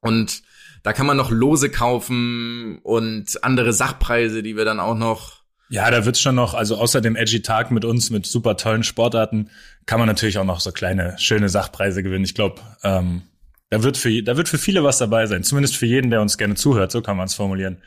Und 0.00 0.42
da 0.82 0.92
kann 0.92 1.06
man 1.06 1.16
noch 1.16 1.30
Lose 1.30 1.70
kaufen 1.70 2.78
und 2.82 3.42
andere 3.42 3.72
Sachpreise, 3.72 4.42
die 4.42 4.56
wir 4.56 4.66
dann 4.66 4.80
auch 4.80 4.96
noch 4.96 5.36
ja, 5.68 5.90
da 5.90 6.04
wird's 6.04 6.20
schon 6.20 6.36
noch, 6.36 6.54
also 6.54 6.76
außer 6.76 7.00
dem 7.00 7.16
Edgy 7.16 7.42
Tag 7.42 7.72
mit 7.72 7.84
uns, 7.84 8.10
mit 8.10 8.24
super 8.24 8.56
tollen 8.56 8.84
Sportarten, 8.84 9.50
kann 9.84 9.98
man 9.98 10.06
natürlich 10.06 10.38
auch 10.38 10.44
noch 10.44 10.60
so 10.60 10.70
kleine, 10.70 11.18
schöne 11.18 11.48
Sachpreise 11.48 12.04
gewinnen. 12.04 12.24
Ich 12.24 12.36
glaube, 12.36 12.62
ähm, 12.84 13.22
da 13.70 13.82
wird 13.82 13.96
für, 13.96 14.22
da 14.22 14.36
wird 14.36 14.48
für 14.48 14.58
viele 14.58 14.84
was 14.84 14.98
dabei 14.98 15.26
sein. 15.26 15.42
Zumindest 15.42 15.76
für 15.76 15.86
jeden, 15.86 16.10
der 16.10 16.20
uns 16.20 16.38
gerne 16.38 16.54
zuhört. 16.54 16.92
So 16.92 17.02
kann 17.02 17.16
man 17.16 17.26
es 17.26 17.34
formulieren. 17.34 17.78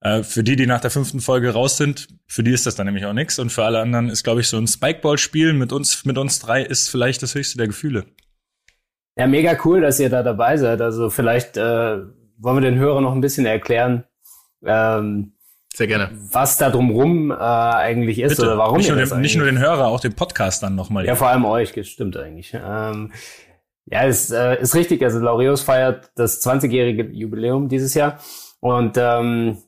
Äh, 0.00 0.22
für 0.22 0.42
die, 0.42 0.56
die 0.56 0.66
nach 0.66 0.80
der 0.80 0.90
fünften 0.90 1.20
Folge 1.20 1.50
raus 1.50 1.76
sind, 1.76 2.08
für 2.26 2.42
die 2.42 2.52
ist 2.52 2.66
das 2.66 2.74
dann 2.74 2.86
nämlich 2.86 3.06
auch 3.06 3.12
nix. 3.12 3.38
Und 3.38 3.50
für 3.50 3.64
alle 3.64 3.80
anderen 3.80 4.08
ist, 4.08 4.24
glaube 4.24 4.40
ich, 4.40 4.48
so 4.48 4.58
ein 4.58 4.66
Spikeball-Spiel 4.66 5.52
mit 5.52 5.72
uns, 5.72 6.04
mit 6.04 6.18
uns 6.18 6.40
drei 6.40 6.62
ist 6.62 6.90
vielleicht 6.90 7.22
das 7.22 7.34
höchste 7.34 7.58
der 7.58 7.68
Gefühle. 7.68 8.06
Ja, 9.16 9.26
mega 9.26 9.56
cool, 9.64 9.80
dass 9.80 10.00
ihr 10.00 10.10
da 10.10 10.22
dabei 10.22 10.56
seid. 10.56 10.80
Also 10.80 11.08
vielleicht 11.10 11.56
äh, 11.56 11.98
wollen 12.38 12.56
wir 12.56 12.70
den 12.70 12.78
Hörern 12.78 13.04
noch 13.04 13.14
ein 13.14 13.20
bisschen 13.20 13.46
erklären, 13.46 14.04
ähm, 14.64 15.34
sehr 15.74 15.88
gerne. 15.88 16.10
Was 16.30 16.56
da 16.56 16.70
drumrum 16.70 17.32
äh, 17.32 17.34
eigentlich 17.34 18.20
ist 18.20 18.36
Bitte. 18.36 18.42
oder 18.42 18.58
warum 18.58 18.76
nicht, 18.76 18.88
nur 18.88 18.96
den, 18.96 19.20
nicht 19.20 19.36
nur 19.36 19.46
den 19.46 19.58
Hörer, 19.58 19.88
auch 19.88 19.98
den 19.98 20.14
Podcast 20.14 20.62
dann 20.62 20.76
nochmal. 20.76 21.04
Ja, 21.04 21.16
vor 21.16 21.28
allem 21.28 21.44
euch, 21.44 21.74
stimmt 21.90 22.16
eigentlich. 22.16 22.54
Ähm, 22.54 23.10
ja, 23.86 24.04
es 24.04 24.30
äh, 24.30 24.60
ist 24.60 24.74
richtig. 24.74 25.02
Also 25.02 25.18
Laureus 25.18 25.60
feiert 25.62 26.10
das 26.14 26.44
20-jährige 26.44 27.04
Jubiläum 27.04 27.68
dieses 27.68 27.94
Jahr. 27.94 28.18
Und 28.60 28.96
ähm, 28.96 29.58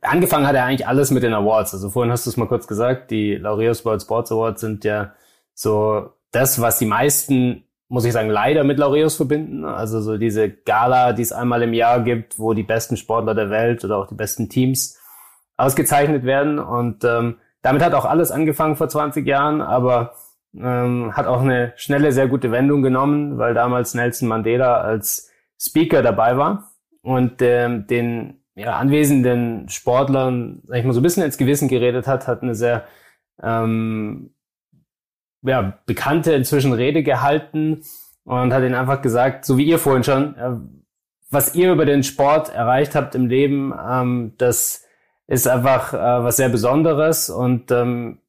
angefangen 0.00 0.46
hat 0.46 0.54
er 0.54 0.64
eigentlich 0.64 0.86
alles 0.86 1.10
mit 1.10 1.22
den 1.22 1.34
Awards. 1.34 1.74
Also 1.74 1.90
vorhin 1.90 2.10
hast 2.10 2.24
du 2.26 2.30
es 2.30 2.36
mal 2.36 2.48
kurz 2.48 2.66
gesagt, 2.66 3.10
die 3.10 3.34
Laureus 3.34 3.84
World 3.84 4.02
Sports 4.02 4.32
Awards 4.32 4.60
sind 4.60 4.84
ja 4.84 5.12
so 5.52 6.10
das, 6.32 6.60
was 6.60 6.78
die 6.78 6.86
meisten, 6.86 7.64
muss 7.88 8.04
ich 8.04 8.12
sagen, 8.12 8.30
leider 8.30 8.64
mit 8.64 8.78
Laureus 8.78 9.16
verbinden. 9.16 9.64
Also 9.64 10.00
so 10.00 10.16
diese 10.16 10.50
Gala, 10.50 11.12
die 11.12 11.22
es 11.22 11.32
einmal 11.32 11.62
im 11.62 11.74
Jahr 11.74 12.00
gibt, 12.00 12.38
wo 12.38 12.54
die 12.54 12.62
besten 12.62 12.96
Sportler 12.96 13.34
der 13.34 13.50
Welt 13.50 13.84
oder 13.84 13.98
auch 13.98 14.06
die 14.06 14.14
besten 14.14 14.48
Teams 14.48 14.98
ausgezeichnet 15.58 16.24
werden. 16.24 16.58
Und 16.58 17.04
ähm, 17.04 17.36
damit 17.60 17.82
hat 17.82 17.94
auch 17.94 18.06
alles 18.06 18.30
angefangen 18.30 18.76
vor 18.76 18.88
20 18.88 19.26
Jahren, 19.26 19.60
aber 19.60 20.14
ähm, 20.60 21.16
hat 21.16 21.26
auch 21.26 21.42
eine 21.42 21.72
schnelle, 21.76 22.12
sehr 22.12 22.28
gute 22.28 22.50
Wendung 22.50 22.82
genommen, 22.82 23.38
weil 23.38 23.54
damals 23.54 23.94
Nelson 23.94 24.28
Mandela 24.28 24.80
als 24.80 25.30
Speaker 25.58 26.02
dabei 26.02 26.36
war 26.36 26.72
und 27.02 27.40
ähm, 27.42 27.86
den 27.86 28.40
ja, 28.54 28.76
anwesenden 28.76 29.68
Sportlern, 29.68 30.62
sag 30.66 30.78
ich 30.78 30.84
mal, 30.84 30.92
so 30.92 31.00
ein 31.00 31.02
bisschen 31.02 31.22
ins 31.22 31.38
Gewissen 31.38 31.68
geredet 31.68 32.06
hat, 32.06 32.26
hat 32.26 32.42
eine 32.42 32.54
sehr 32.54 32.84
ähm, 33.42 34.34
ja, 35.42 35.78
bekannte 35.86 36.32
inzwischen 36.32 36.72
Rede 36.72 37.02
gehalten 37.02 37.82
und 38.24 38.52
hat 38.52 38.62
ihnen 38.62 38.74
einfach 38.74 39.02
gesagt, 39.02 39.44
so 39.44 39.58
wie 39.58 39.66
ihr 39.66 39.78
vorhin 39.78 40.04
schon, 40.04 40.36
äh, 40.36 40.56
was 41.30 41.54
ihr 41.54 41.72
über 41.72 41.84
den 41.84 42.02
Sport 42.02 42.54
erreicht 42.54 42.94
habt 42.94 43.14
im 43.14 43.26
Leben, 43.26 43.74
ähm, 43.88 44.34
das 44.38 44.84
ist 45.26 45.48
einfach 45.48 45.92
äh, 45.92 46.24
was 46.24 46.36
sehr 46.36 46.48
Besonderes 46.48 47.30
und 47.30 47.70
ähm, 47.70 48.20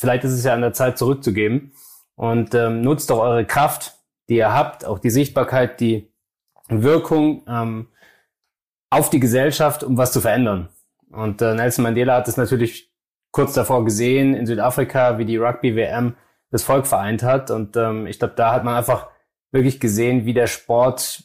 vielleicht 0.00 0.24
ist 0.24 0.32
es 0.32 0.44
ja 0.44 0.54
an 0.54 0.62
der 0.62 0.72
Zeit 0.72 0.96
zurückzugeben. 0.98 1.72
Und 2.16 2.54
ähm, 2.54 2.80
nutzt 2.82 3.10
doch 3.10 3.18
eure 3.18 3.46
Kraft, 3.46 3.94
die 4.28 4.36
ihr 4.36 4.52
habt, 4.52 4.84
auch 4.84 4.98
die 4.98 5.10
Sichtbarkeit, 5.10 5.80
die 5.80 6.12
Wirkung 6.68 7.42
ähm, 7.46 7.88
auf 8.90 9.10
die 9.10 9.20
Gesellschaft, 9.20 9.84
um 9.84 9.96
was 9.96 10.12
zu 10.12 10.20
verändern. 10.20 10.68
Und 11.10 11.42
äh, 11.42 11.54
Nelson 11.54 11.82
Mandela 11.82 12.16
hat 12.16 12.28
es 12.28 12.36
natürlich 12.36 12.92
kurz 13.30 13.52
davor 13.54 13.84
gesehen 13.84 14.34
in 14.34 14.46
Südafrika, 14.46 15.18
wie 15.18 15.24
die 15.24 15.36
Rugby-WM 15.36 16.14
das 16.50 16.62
Volk 16.62 16.86
vereint 16.86 17.22
hat. 17.22 17.50
Und 17.50 17.76
ähm, 17.76 18.06
ich 18.06 18.18
glaube, 18.18 18.34
da 18.36 18.52
hat 18.52 18.64
man 18.64 18.76
einfach 18.76 19.08
wirklich 19.52 19.80
gesehen, 19.80 20.26
wie 20.26 20.34
der 20.34 20.46
Sport 20.46 21.24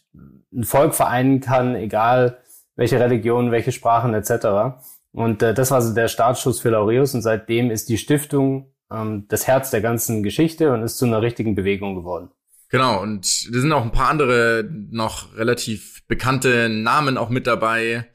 ein 0.54 0.64
Volk 0.64 0.96
vereinen 0.96 1.40
kann, 1.40 1.76
egal 1.76 2.40
welche 2.76 3.00
Religion, 3.00 3.52
welche 3.52 3.72
Sprachen 3.72 4.14
etc. 4.14 4.78
Und 5.16 5.42
äh, 5.42 5.54
das 5.54 5.72
war 5.72 5.82
so 5.82 5.94
der 5.94 6.08
Startschuss 6.08 6.60
für 6.60 6.70
Laureus 6.70 7.14
und 7.14 7.22
seitdem 7.22 7.72
ist 7.72 7.90
die 7.90 7.98
Stiftung 7.98 8.74
ähm, 8.92 9.26
das 9.30 9.48
Herz 9.48 9.72
der 9.72 9.82
ganzen 9.82 10.24
Geschichte 10.24 10.72
und 10.72 10.84
ist 10.84 10.98
zu 10.98 11.06
einer 11.06 11.22
richtigen 11.22 11.56
Bewegung 11.56 11.96
geworden. 11.96 12.30
Genau, 12.70 13.02
und 13.02 13.54
da 13.54 13.60
sind 13.60 13.72
auch 13.72 13.84
ein 13.84 13.92
paar 13.92 14.10
andere 14.10 14.70
noch 14.70 15.36
relativ 15.38 16.06
bekannte 16.08 16.68
Namen 16.70 17.18
auch 17.18 17.30
mit 17.30 17.48
dabei, 17.48 18.10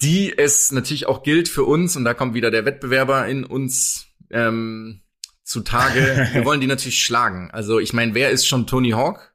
die 0.00 0.36
es 0.36 0.72
natürlich 0.72 1.06
auch 1.06 1.22
gilt 1.22 1.48
für 1.48 1.64
uns, 1.64 1.96
und 1.96 2.04
da 2.04 2.14
kommt 2.14 2.34
wieder 2.34 2.50
der 2.50 2.64
Wettbewerber 2.64 3.26
in 3.28 3.44
uns 3.44 4.06
ähm, 4.30 5.02
zutage. 5.44 6.28
Wir 6.32 6.44
wollen 6.44 6.60
die 6.60 6.66
natürlich 6.66 7.04
schlagen. 7.04 7.50
Also 7.52 7.78
ich 7.78 7.92
meine, 7.92 8.14
wer 8.14 8.30
ist 8.30 8.46
schon 8.46 8.66
Tony 8.66 8.90
Hawk? 8.90 9.32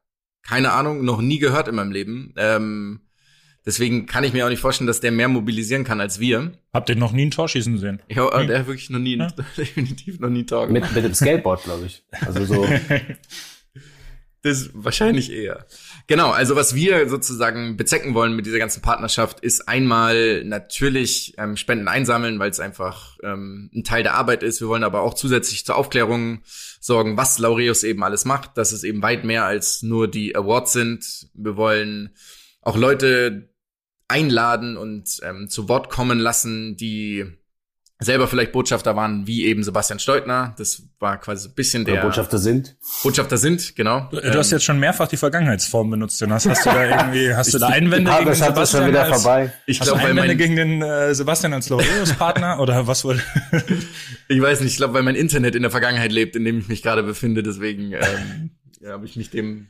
keine 0.47 0.71
Ahnung, 0.71 1.03
noch 1.03 1.21
nie 1.21 1.39
gehört 1.39 1.67
in 1.67 1.75
meinem 1.75 1.91
Leben. 1.91 2.33
Ähm, 2.37 3.01
deswegen 3.67 4.07
kann 4.07 4.23
ich 4.23 4.33
mir 4.33 4.45
auch 4.45 4.49
nicht 4.49 4.61
vorstellen, 4.61 4.87
dass 4.87 5.01
der 5.01 5.11
mehr 5.11 5.27
mobilisieren 5.27 5.83
kann 5.83 6.01
als 6.01 6.19
wir. 6.19 6.53
Habt 6.73 6.89
ihr 6.89 6.95
noch 6.95 7.11
nie 7.11 7.25
ein 7.25 7.31
Tor 7.31 7.47
schießen 7.47 7.77
sehen? 7.77 8.01
Ich 8.07 8.17
habe 8.17 8.35
hm. 8.35 8.47
der 8.47 8.59
hat 8.59 8.67
wirklich 8.67 8.89
noch 8.89 8.99
nie, 8.99 9.17
ja. 9.17 9.27
definitiv 9.57 10.19
noch 10.19 10.29
nie 10.29 10.45
Tor 10.45 10.65
gemacht. 10.65 10.85
Mit, 10.85 10.95
mit 10.95 11.05
dem 11.05 11.13
Skateboard, 11.13 11.63
glaube 11.63 11.85
ich. 11.85 12.03
Also 12.25 12.45
so. 12.45 12.67
Das 14.43 14.69
wahrscheinlich 14.73 15.31
eher. 15.31 15.65
Genau, 16.05 16.29
also 16.29 16.55
was 16.55 16.75
wir 16.75 17.09
sozusagen 17.09 17.75
bezwecken 17.75 18.13
wollen 18.13 18.35
mit 18.35 18.45
dieser 18.45 18.59
ganzen 18.59 18.81
Partnerschaft 18.81 19.39
ist 19.41 19.67
einmal 19.67 20.43
natürlich 20.45 21.33
ähm, 21.37 21.57
Spenden 21.57 21.87
einsammeln, 21.87 22.37
weil 22.39 22.51
es 22.51 22.59
einfach 22.59 23.17
ähm, 23.23 23.69
ein 23.73 23.83
Teil 23.83 24.03
der 24.03 24.13
Arbeit 24.13 24.43
ist. 24.43 24.61
Wir 24.61 24.67
wollen 24.67 24.83
aber 24.83 25.01
auch 25.01 25.15
zusätzlich 25.15 25.65
zur 25.65 25.75
Aufklärung 25.75 26.43
sorgen, 26.79 27.17
was 27.17 27.39
Laureus 27.39 27.83
eben 27.83 28.03
alles 28.03 28.25
macht, 28.25 28.57
dass 28.57 28.71
es 28.71 28.83
eben 28.83 29.01
weit 29.01 29.25
mehr 29.25 29.43
als 29.43 29.81
nur 29.81 30.07
die 30.07 30.35
Awards 30.35 30.71
sind. 30.71 31.27
Wir 31.33 31.57
wollen 31.57 32.11
auch 32.61 32.77
Leute 32.77 33.49
einladen 34.07 34.77
und 34.77 35.19
ähm, 35.23 35.49
zu 35.49 35.67
Wort 35.69 35.89
kommen 35.89 36.19
lassen, 36.19 36.77
die 36.77 37.25
selber 37.99 38.27
vielleicht 38.27 38.51
Botschafter 38.51 38.95
waren, 38.95 39.25
wie 39.25 39.45
eben 39.45 39.63
Sebastian 39.63 39.99
Steutner. 39.99 40.53
Das 40.57 40.83
war 40.99 41.19
quasi 41.19 41.43
so 41.43 41.49
ein 41.49 41.55
bisschen 41.55 41.83
der. 41.83 41.95
Oder 41.95 42.03
Botschafter 42.03 42.37
sind. 42.37 42.77
Botschafter 43.01 43.37
sind, 43.37 43.75
genau. 43.75 44.07
Du, 44.11 44.17
du 44.17 44.37
hast 44.37 44.51
ähm, 44.51 44.57
jetzt 44.57 44.65
schon 44.65 44.79
mehrfach 44.79 45.07
die 45.07 45.17
Vergangenheitsform 45.17 45.89
benutzt, 45.89 46.21
Jonas. 46.21 46.47
Hast 46.47 46.65
du 46.65 46.69
da 46.69 46.85
irgendwie, 46.89 47.33
hast 47.33 47.53
du 47.53 47.57
da 47.57 47.67
Einwände 47.67 48.11
gegen 48.11 48.25
den 48.25 48.35
Sebastian? 48.35 48.83
Schon 48.83 48.89
wieder 48.89 49.03
als, 49.03 49.23
vorbei. 49.23 49.51
Ich 49.65 49.79
glaube, 49.79 49.99
Einwände 49.99 50.35
gegen 50.35 50.55
den 50.55 50.81
äh, 50.81 51.15
Sebastian 51.15 51.53
als 51.53 51.69
Laureus-Partner 51.69 52.59
oder 52.59 52.85
was 52.85 53.03
wohl? 53.03 53.19
ich 54.27 54.41
weiß 54.41 54.61
nicht. 54.61 54.71
Ich 54.71 54.77
glaube, 54.77 54.93
weil 54.93 55.03
mein 55.03 55.15
Internet 55.15 55.55
in 55.55 55.63
der 55.63 55.71
Vergangenheit 55.71 56.11
lebt, 56.11 56.35
in 56.35 56.45
dem 56.45 56.59
ich 56.59 56.67
mich 56.67 56.83
gerade 56.83 57.01
befinde. 57.01 57.41
Deswegen 57.41 57.93
ähm, 57.93 58.51
ja, 58.79 58.91
habe 58.91 59.05
ich 59.05 59.15
mich 59.15 59.31
dem 59.31 59.69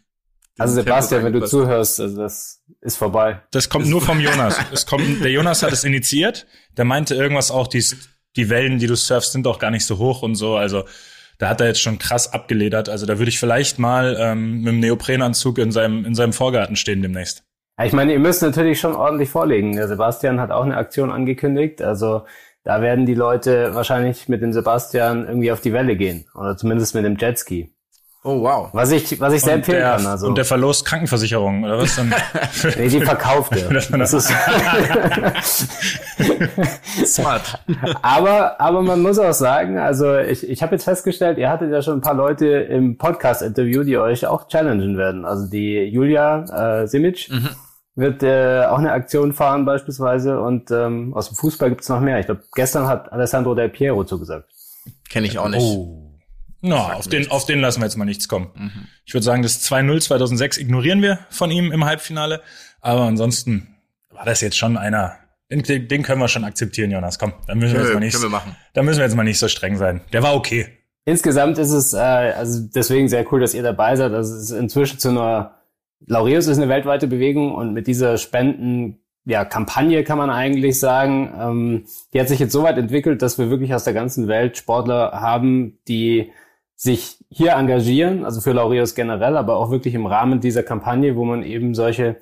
also 0.58 0.74
Sebastian, 0.76 1.24
wenn 1.24 1.34
du 1.34 1.46
zuhörst, 1.46 2.00
also 2.00 2.18
das 2.18 2.64
ist 2.82 2.98
vorbei. 2.98 3.42
Das 3.52 3.70
kommt 3.70 3.88
nur 3.88 4.02
vom 4.02 4.20
Jonas. 4.20 4.58
Es 4.72 4.86
kommt, 4.86 5.24
der 5.24 5.32
Jonas 5.32 5.64
hat 5.64 5.72
es 5.72 5.84
initiiert. 5.84 6.48
Der 6.78 6.86
meinte 6.86 7.16
irgendwas 7.16 7.52
auch, 7.52 7.68
die 7.68 7.84
die 8.38 8.50
Wellen, 8.50 8.80
die 8.80 8.88
du 8.88 8.96
surfst, 8.96 9.32
sind 9.32 9.48
auch 9.48 9.60
gar 9.60 9.72
nicht 9.72 9.86
so 9.86 9.98
hoch 9.98 10.22
und 10.22 10.36
so. 10.36 10.56
Also 10.56 10.86
da 11.40 11.50
hat 11.50 11.60
er 11.60 11.68
jetzt 11.68 11.82
schon 11.82 12.00
krass 12.00 12.32
abgeledert. 12.34 12.88
Also 12.88 13.06
da 13.06 13.18
würde 13.18 13.30
ich 13.30 13.40
vielleicht 13.40 13.80
mal 13.80 14.16
ähm, 14.20 14.60
mit 14.62 14.68
dem 14.68 14.80
Neoprenanzug 14.80 15.58
in 15.58 15.72
seinem, 15.72 16.06
in 16.06 16.16
seinem 16.16 16.34
Vorgarten 16.34 16.76
stehen 16.76 17.02
demnächst. 17.02 17.44
Ja, 17.78 17.86
ich 17.86 17.94
meine, 17.94 18.14
ihr 18.14 18.20
müsst 18.20 18.42
natürlich 18.42 18.80
schon 18.80 18.96
ordentlich 18.96 19.30
vorlegen. 19.30 19.76
Der 19.76 19.88
Sebastian 19.88 20.40
hat 20.40 20.52
auch 20.52 20.64
eine 20.64 20.78
Aktion 20.78 21.12
angekündigt. 21.12 21.82
Also 21.82 22.26
da 22.64 22.82
werden 22.82 23.06
die 23.06 23.14
Leute 23.14 23.76
wahrscheinlich 23.76 24.28
mit 24.30 24.42
dem 24.42 24.54
Sebastian 24.54 25.28
irgendwie 25.28 25.52
auf 25.52 25.62
die 25.62 25.74
Welle 25.74 25.96
gehen. 25.96 26.26
Oder 26.36 26.58
zumindest 26.58 26.96
mit 26.96 27.06
dem 27.06 27.18
Jetski. 27.18 27.72
Oh 28.28 28.42
wow. 28.42 28.68
Was 28.74 28.92
ich, 28.92 29.22
was 29.22 29.32
ich 29.32 29.42
sehr 29.42 29.54
empfehlen 29.54 29.80
der, 29.80 29.96
kann. 29.96 30.06
Also. 30.06 30.28
Und 30.28 30.38
der 30.38 30.44
Verlust 30.44 30.84
Krankenversicherung, 30.84 31.64
oder 31.64 31.78
was? 31.78 31.96
Dann? 31.96 32.14
nee, 32.78 32.90
die 32.90 33.00
verkauft 33.00 33.54
er. 33.56 33.70
Das 33.98 34.14
ist 34.14 34.34
Smart. 37.06 37.64
aber, 38.02 38.60
aber 38.60 38.82
man 38.82 39.02
muss 39.02 39.18
auch 39.18 39.32
sagen, 39.32 39.78
also 39.78 40.18
ich, 40.18 40.48
ich 40.48 40.62
habe 40.62 40.76
jetzt 40.76 40.84
festgestellt, 40.84 41.38
ihr 41.38 41.50
hattet 41.50 41.72
ja 41.72 41.82
schon 41.82 42.00
ein 42.00 42.02
paar 42.02 42.16
Leute 42.16 42.48
im 42.48 42.98
Podcast-Interview, 42.98 43.84
die 43.84 43.98
euch 43.98 44.28
auch 44.28 44.50
challengen 44.50 44.98
werden. 44.98 45.24
Also 45.24 45.50
die 45.50 45.84
Julia 45.86 46.82
äh, 46.82 46.88
Simic 46.88 47.30
mhm. 47.30 47.50
wird 47.96 48.24
äh, 48.24 48.66
auch 48.66 48.80
eine 48.80 48.92
Aktion 48.92 49.32
fahren 49.32 49.64
beispielsweise 49.64 50.42
und 50.42 50.70
ähm, 50.70 51.14
aus 51.14 51.30
dem 51.30 51.38
Fußball 51.38 51.70
gibt's 51.70 51.88
noch 51.88 52.02
mehr. 52.02 52.20
Ich 52.20 52.26
glaube, 52.26 52.44
gestern 52.54 52.88
hat 52.88 53.10
Alessandro 53.14 53.56
Del 53.56 53.70
Piero 53.70 54.04
zugesagt. 54.04 54.50
Kenne 55.10 55.28
ich 55.28 55.40
auch 55.40 55.48
nicht. 55.48 55.64
Oh. 55.64 56.07
Na, 56.62 56.94
auf 56.94 57.08
den, 57.08 57.30
auf 57.30 57.46
den 57.46 57.60
lassen 57.60 57.82
wir 57.82 57.86
jetzt 57.86 57.98
mal 57.98 58.06
nichts 58.06 58.28
kommen. 58.28 58.50
Mhm. 58.56 58.88
Ich 59.06 59.14
würde 59.14 59.24
sagen, 59.24 59.44
das 59.44 59.64
2-0 59.70 60.02
2006 60.02 60.58
ignorieren 60.58 61.02
wir 61.02 61.20
von 61.30 61.52
ihm 61.52 61.72
im 61.72 61.86
Halbfinale. 61.86 62.42
Aber 62.82 63.04
ansonsten 63.04 63.76
war 64.12 64.26
das 64.26 64.42
jetzt 64.42 64.58
schon 64.58 64.78
einer, 64.78 65.18
den, 65.52 65.88
den 65.88 66.04
können 66.04 66.20
wir 66.20 66.28
schon 66.28 66.44
akzeptieren, 66.44 66.92
Jonas. 66.92 67.20
Komm, 67.20 67.34
dann 67.48 67.60
müssen 67.60 67.76
wir 67.76 67.84
jetzt 67.84 67.94
mal 67.94 68.00
nicht, 68.00 68.14
können 68.14 68.26
wir 68.26 68.38
machen. 68.38 68.56
dann 68.74 68.86
müssen 68.86 69.00
wir 69.00 69.06
jetzt 69.06 69.16
mal 69.16 69.24
nicht 69.24 69.40
so 69.40 69.48
streng 69.48 69.78
sein. 69.78 70.02
Der 70.14 70.24
war 70.24 70.36
okay. 70.36 70.68
Insgesamt 71.06 71.58
ist 71.58 71.72
es, 71.72 71.94
äh, 71.94 71.98
also 71.98 72.68
deswegen 72.76 73.08
sehr 73.08 73.32
cool, 73.32 73.40
dass 73.40 73.54
ihr 73.54 73.64
dabei 73.64 73.96
seid. 73.96 74.12
Also 74.12 74.36
es 74.36 74.44
ist 74.44 74.52
inzwischen 74.52 75.00
zu 75.00 75.10
einer, 75.10 75.56
Laureus 76.06 76.48
ist 76.48 76.58
eine 76.58 76.68
weltweite 76.68 77.08
Bewegung 77.08 77.56
und 77.56 77.74
mit 77.74 77.88
dieser 77.88 78.18
Spenden, 78.18 79.00
ja, 79.26 79.46
Kampagne 79.46 80.04
kann 80.04 80.18
man 80.18 80.30
eigentlich 80.30 80.80
sagen, 80.80 81.34
ähm, 81.40 81.86
die 82.14 82.20
hat 82.20 82.28
sich 82.28 82.40
jetzt 82.40 82.52
so 82.52 82.64
weit 82.64 82.78
entwickelt, 82.78 83.22
dass 83.22 83.38
wir 83.38 83.50
wirklich 83.50 83.74
aus 83.74 83.84
der 83.84 83.94
ganzen 83.94 84.28
Welt 84.28 84.58
Sportler 84.58 85.12
haben, 85.14 85.80
die 85.88 86.32
sich 86.78 87.18
hier 87.30 87.54
engagieren, 87.54 88.24
also 88.24 88.40
für 88.40 88.54
Laureus 88.54 88.94
generell, 88.94 89.36
aber 89.36 89.58
auch 89.58 89.72
wirklich 89.72 89.96
im 89.96 90.06
Rahmen 90.06 90.40
dieser 90.40 90.62
Kampagne, 90.62 91.16
wo 91.16 91.26
man 91.26 91.42
eben 91.42 91.74
solche 91.74 92.18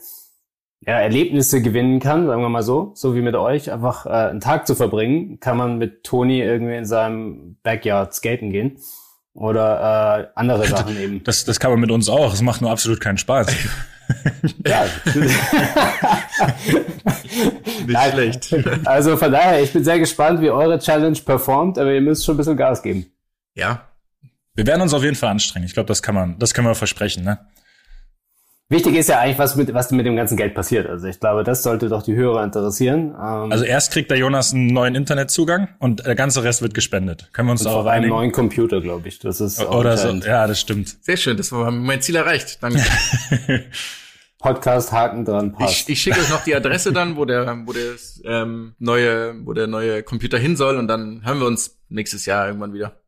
ja, 0.79 0.93
Erlebnisse 0.93 1.62
gewinnen 1.62 2.00
kann, 2.00 2.25
sagen 2.25 2.41
wir 2.41 2.47
mal 2.47 2.63
so, 2.63 2.93
so 2.95 3.15
wie 3.15 3.21
mit 3.21 3.35
euch, 3.35 3.69
einfach 3.69 4.05
äh, 4.05 4.29
einen 4.29 4.39
Tag 4.39 4.65
zu 4.65 4.74
verbringen, 4.74 5.41
kann 5.41 5.57
man 5.57 5.77
mit 5.77 6.05
Toni 6.05 6.39
irgendwie 6.39 6.77
in 6.77 6.85
seinem 6.85 7.57
Backyard 7.63 8.13
skaten 8.13 8.50
gehen 8.50 8.77
oder 9.33 10.21
äh, 10.21 10.27
andere 10.35 10.65
Sachen 10.69 10.97
eben. 10.97 11.21
Das, 11.25 11.43
das 11.43 11.59
kann 11.59 11.71
man 11.71 11.81
mit 11.81 11.91
uns 11.91 12.07
auch, 12.07 12.33
es 12.33 12.41
macht 12.41 12.62
nur 12.62 12.71
absolut 12.71 13.01
keinen 13.01 13.17
Spaß. 13.17 13.47
ja. 14.65 14.85
Nicht 17.85 18.12
schlecht. 18.12 18.55
Also 18.85 19.17
von 19.17 19.33
daher, 19.33 19.62
ich 19.62 19.74
bin 19.74 19.83
sehr 19.83 20.00
gespannt, 20.00 20.39
wie 20.39 20.50
eure 20.50 20.79
Challenge 20.79 21.19
performt, 21.25 21.77
aber 21.77 21.91
ihr 21.91 22.00
müsst 22.00 22.24
schon 22.24 22.35
ein 22.35 22.38
bisschen 22.38 22.55
Gas 22.55 22.81
geben. 22.81 23.07
Ja, 23.53 23.81
wir 24.55 24.67
werden 24.67 24.81
uns 24.81 24.93
auf 24.93 25.03
jeden 25.03 25.15
Fall 25.15 25.29
anstrengen. 25.29 25.65
Ich 25.65 25.74
glaube, 25.74 25.88
das 25.88 26.01
kann 26.01 26.15
man, 26.15 26.39
das 26.39 26.53
können 26.53 26.67
wir 26.67 26.75
versprechen, 26.75 27.24
ne? 27.24 27.39
Wichtig 28.67 28.95
ist 28.95 29.09
ja 29.09 29.19
eigentlich, 29.19 29.38
was 29.38 29.55
mit, 29.55 29.71
was 29.75 29.91
mit 29.91 30.07
dem 30.07 30.15
ganzen 30.15 30.38
Geld 30.38 30.55
passiert. 30.55 30.89
Also 30.89 31.05
ich 31.05 31.19
glaube, 31.19 31.43
das 31.43 31.62
sollte 31.62 31.88
doch 31.88 32.01
die 32.01 32.15
Hörer 32.15 32.43
interessieren. 32.43 33.09
Ähm 33.09 33.51
also 33.51 33.63
erst 33.63 33.91
kriegt 33.91 34.09
der 34.09 34.17
Jonas 34.17 34.55
einen 34.55 34.67
neuen 34.67 34.95
Internetzugang 34.95 35.69
und 35.77 36.03
der 36.03 36.15
ganze 36.15 36.43
Rest 36.43 36.63
wird 36.63 36.74
gespendet. 36.74 37.29
Können 37.31 37.50
wir 37.50 37.51
uns 37.51 37.65
auch 37.67 37.85
einen 37.85 38.09
neuen 38.09 38.31
Computer, 38.31 38.81
glaube 38.81 39.07
ich. 39.07 39.19
Das 39.19 39.39
ist 39.39 39.63
oder 39.63 39.97
so. 39.97 40.09
Ja, 40.09 40.47
das 40.47 40.59
stimmt. 40.59 40.97
Sehr 41.01 41.17
schön, 41.17 41.38
das 41.38 41.51
war 41.51 41.69
mein 41.69 42.01
Ziel 42.01 42.15
erreicht. 42.15 42.57
Danke. 42.63 42.81
Podcast 44.39 44.91
Haken 44.91 45.25
dran 45.25 45.53
passt. 45.53 45.88
Ich, 45.88 45.89
ich 45.89 46.01
schicke 46.01 46.19
euch 46.19 46.29
noch 46.29 46.43
die 46.43 46.55
Adresse 46.55 46.91
dann, 46.91 47.17
wo 47.17 47.25
der, 47.25 47.63
wo 47.65 47.71
der 47.71 47.93
ähm, 48.24 48.74
neue, 48.79 49.45
wo 49.45 49.53
der 49.53 49.67
neue 49.67 50.01
Computer 50.01 50.39
hin 50.39 50.55
soll 50.55 50.77
und 50.77 50.88
dann 50.88 51.24
hören 51.24 51.39
wir 51.39 51.45
uns 51.45 51.79
nächstes 51.89 52.25
Jahr 52.25 52.47
irgendwann 52.47 52.74
wieder. 52.74 53.00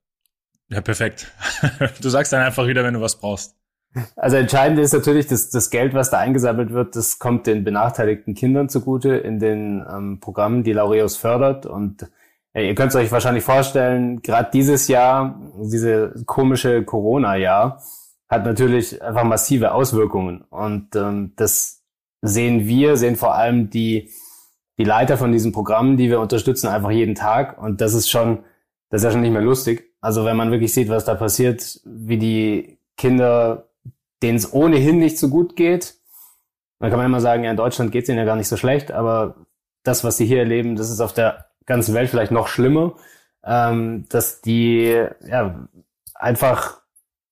Ja, 0.69 0.81
perfekt. 0.81 1.31
Du 2.01 2.09
sagst 2.09 2.33
dann 2.33 2.41
einfach 2.41 2.67
wieder, 2.67 2.83
wenn 2.83 2.93
du 2.93 3.01
was 3.01 3.19
brauchst. 3.19 3.55
Also 4.15 4.37
entscheidend 4.37 4.79
ist 4.79 4.93
natürlich, 4.93 5.27
dass 5.27 5.49
das 5.49 5.69
Geld, 5.69 5.93
was 5.93 6.09
da 6.09 6.19
eingesammelt 6.19 6.71
wird, 6.71 6.95
das 6.95 7.19
kommt 7.19 7.47
den 7.47 7.63
benachteiligten 7.63 8.35
Kindern 8.35 8.69
zugute 8.69 9.15
in 9.15 9.39
den 9.39 9.83
ähm, 9.89 10.19
Programmen, 10.19 10.63
die 10.63 10.73
Laureus 10.73 11.17
fördert. 11.17 11.65
Und 11.65 12.07
ja, 12.53 12.61
ihr 12.61 12.75
könnt 12.75 12.89
es 12.89 12.95
euch 12.95 13.11
wahrscheinlich 13.11 13.43
vorstellen, 13.43 14.21
gerade 14.21 14.49
dieses 14.51 14.87
Jahr, 14.87 15.39
diese 15.63 16.13
komische 16.25 16.83
Corona-Jahr, 16.83 17.81
hat 18.29 18.45
natürlich 18.45 19.01
einfach 19.01 19.23
massive 19.23 19.71
Auswirkungen. 19.71 20.41
Und 20.49 20.95
ähm, 20.95 21.33
das 21.37 21.83
sehen 22.21 22.67
wir, 22.67 22.97
sehen 22.97 23.15
vor 23.15 23.35
allem 23.35 23.69
die, 23.69 24.11
die 24.77 24.83
Leiter 24.83 25.17
von 25.17 25.31
diesen 25.31 25.53
Programmen, 25.53 25.97
die 25.97 26.09
wir 26.09 26.19
unterstützen, 26.19 26.67
einfach 26.67 26.91
jeden 26.91 27.15
Tag. 27.15 27.61
Und 27.61 27.79
das 27.79 27.93
ist 27.93 28.09
schon, 28.09 28.39
das 28.89 29.01
ist 29.01 29.05
ja 29.05 29.11
schon 29.11 29.21
nicht 29.21 29.31
mehr 29.31 29.41
lustig. 29.41 29.86
Also 30.07 30.23
wenn 30.23 30.37
man 30.37 30.51
wirklich 30.51 30.73
sieht, 30.73 30.87
was 30.87 31.03
da 31.03 31.15
passiert, 31.15 31.81
wie 31.83 32.17
die 32.17 32.79
Kinder, 32.95 33.67
denen 34.23 34.37
es 34.37 34.53
ohnehin 34.53 34.99
nicht 34.99 35.19
so 35.19 35.27
gut 35.27 35.57
geht, 35.57 35.95
dann 36.79 36.89
kann 36.89 36.97
man 36.97 37.07
immer 37.07 37.19
sagen, 37.19 37.43
ja, 37.43 37.51
in 37.51 37.57
Deutschland 37.57 37.91
geht 37.91 38.03
es 38.03 38.09
ihnen 38.09 38.19
ja 38.19 38.23
gar 38.23 38.37
nicht 38.37 38.47
so 38.47 38.55
schlecht, 38.55 38.93
aber 38.93 39.35
das, 39.83 40.05
was 40.05 40.15
sie 40.15 40.25
hier 40.25 40.39
erleben, 40.39 40.77
das 40.77 40.89
ist 40.91 41.01
auf 41.01 41.11
der 41.11 41.47
ganzen 41.65 41.93
Welt 41.93 42.09
vielleicht 42.09 42.31
noch 42.31 42.47
schlimmer, 42.47 42.93
ähm, 43.43 44.05
dass 44.07 44.39
die 44.39 44.97
ja 45.27 45.67
einfach 46.15 46.77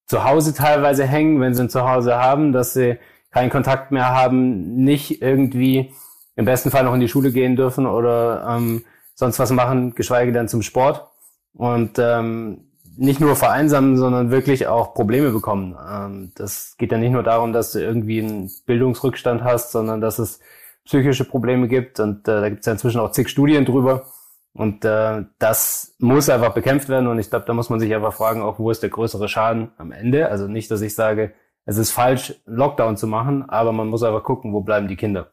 zu 0.06 0.26
Hause 0.26 0.54
teilweise 0.54 1.06
hängen, 1.06 1.40
wenn 1.40 1.56
sie 1.56 1.64
ein 1.64 1.70
Zuhause 1.70 2.18
haben, 2.18 2.52
dass 2.52 2.74
sie 2.74 3.00
keinen 3.32 3.52
Kontakt 3.52 3.94
mehr 3.94 4.10
haben, 4.10 4.76
nicht 4.84 5.22
irgendwie 5.22 5.94
im 6.36 6.44
besten 6.44 6.72
Fall 6.72 6.84
noch 6.84 6.94
in 6.94 7.00
die 7.00 7.08
Schule 7.08 7.32
gehen 7.32 7.56
dürfen 7.56 7.86
oder 7.86 8.46
ähm, 8.50 8.84
sonst 9.14 9.40
was 9.40 9.52
machen, 9.52 9.96
geschweige 9.96 10.34
denn 10.34 10.50
zum 10.50 10.62
Sport. 10.62 11.08
Und 11.54 11.98
ähm, 12.00 12.65
nicht 12.98 13.20
nur 13.20 13.36
vereinsamen, 13.36 13.98
sondern 13.98 14.32
wirklich 14.32 14.68
auch 14.68 14.94
Probleme 14.94 15.32
bekommen. 15.32 15.76
Ähm, 15.90 16.32
das 16.36 16.76
geht 16.78 16.92
ja 16.92 16.98
nicht 16.98 17.12
nur 17.12 17.24
darum, 17.24 17.54
dass 17.54 17.72
du 17.72 17.80
irgendwie 17.80 18.22
einen 18.22 18.52
Bildungsrückstand 18.66 19.44
hast, 19.44 19.72
sondern 19.72 20.02
dass 20.02 20.20
es 20.20 20.40
psychische 20.86 21.26
Probleme 21.26 21.68
gibt 21.68 22.00
und 22.00 22.28
äh, 22.28 22.42
da 22.42 22.50
gibt 22.50 22.62
es 22.62 22.66
ja 22.66 22.74
inzwischen 22.74 23.00
auch 23.00 23.12
zig 23.12 23.30
Studien 23.30 23.66
drüber. 23.66 24.06
Und 24.54 24.86
äh, 24.86 25.26
das 25.38 25.96
muss 26.00 26.30
einfach 26.30 26.54
bekämpft 26.54 26.88
werden 26.88 27.08
und 27.08 27.20
ich 27.20 27.30
glaube, 27.30 27.46
da 27.46 27.54
muss 27.54 27.70
man 27.70 27.82
sich 27.82 27.94
einfach 27.94 28.14
fragen, 28.14 28.42
auch 28.42 28.58
wo 28.58 28.72
ist 28.72 28.84
der 28.84 28.90
größere 28.90 29.28
Schaden 29.28 29.72
am 29.78 29.92
Ende. 29.92 30.30
Also 30.30 30.48
nicht, 30.48 30.72
dass 30.72 30.82
ich 30.82 30.96
sage, 30.96 31.34
es 31.66 31.78
ist 31.78 31.92
falsch, 31.92 32.36
Lockdown 32.46 32.96
zu 32.96 33.08
machen, 33.08 33.50
aber 33.50 33.74
man 33.74 33.88
muss 33.88 34.04
einfach 34.04 34.24
gucken, 34.24 34.54
wo 34.54 34.62
bleiben 34.62 34.88
die 34.88 34.96
Kinder. 34.96 35.32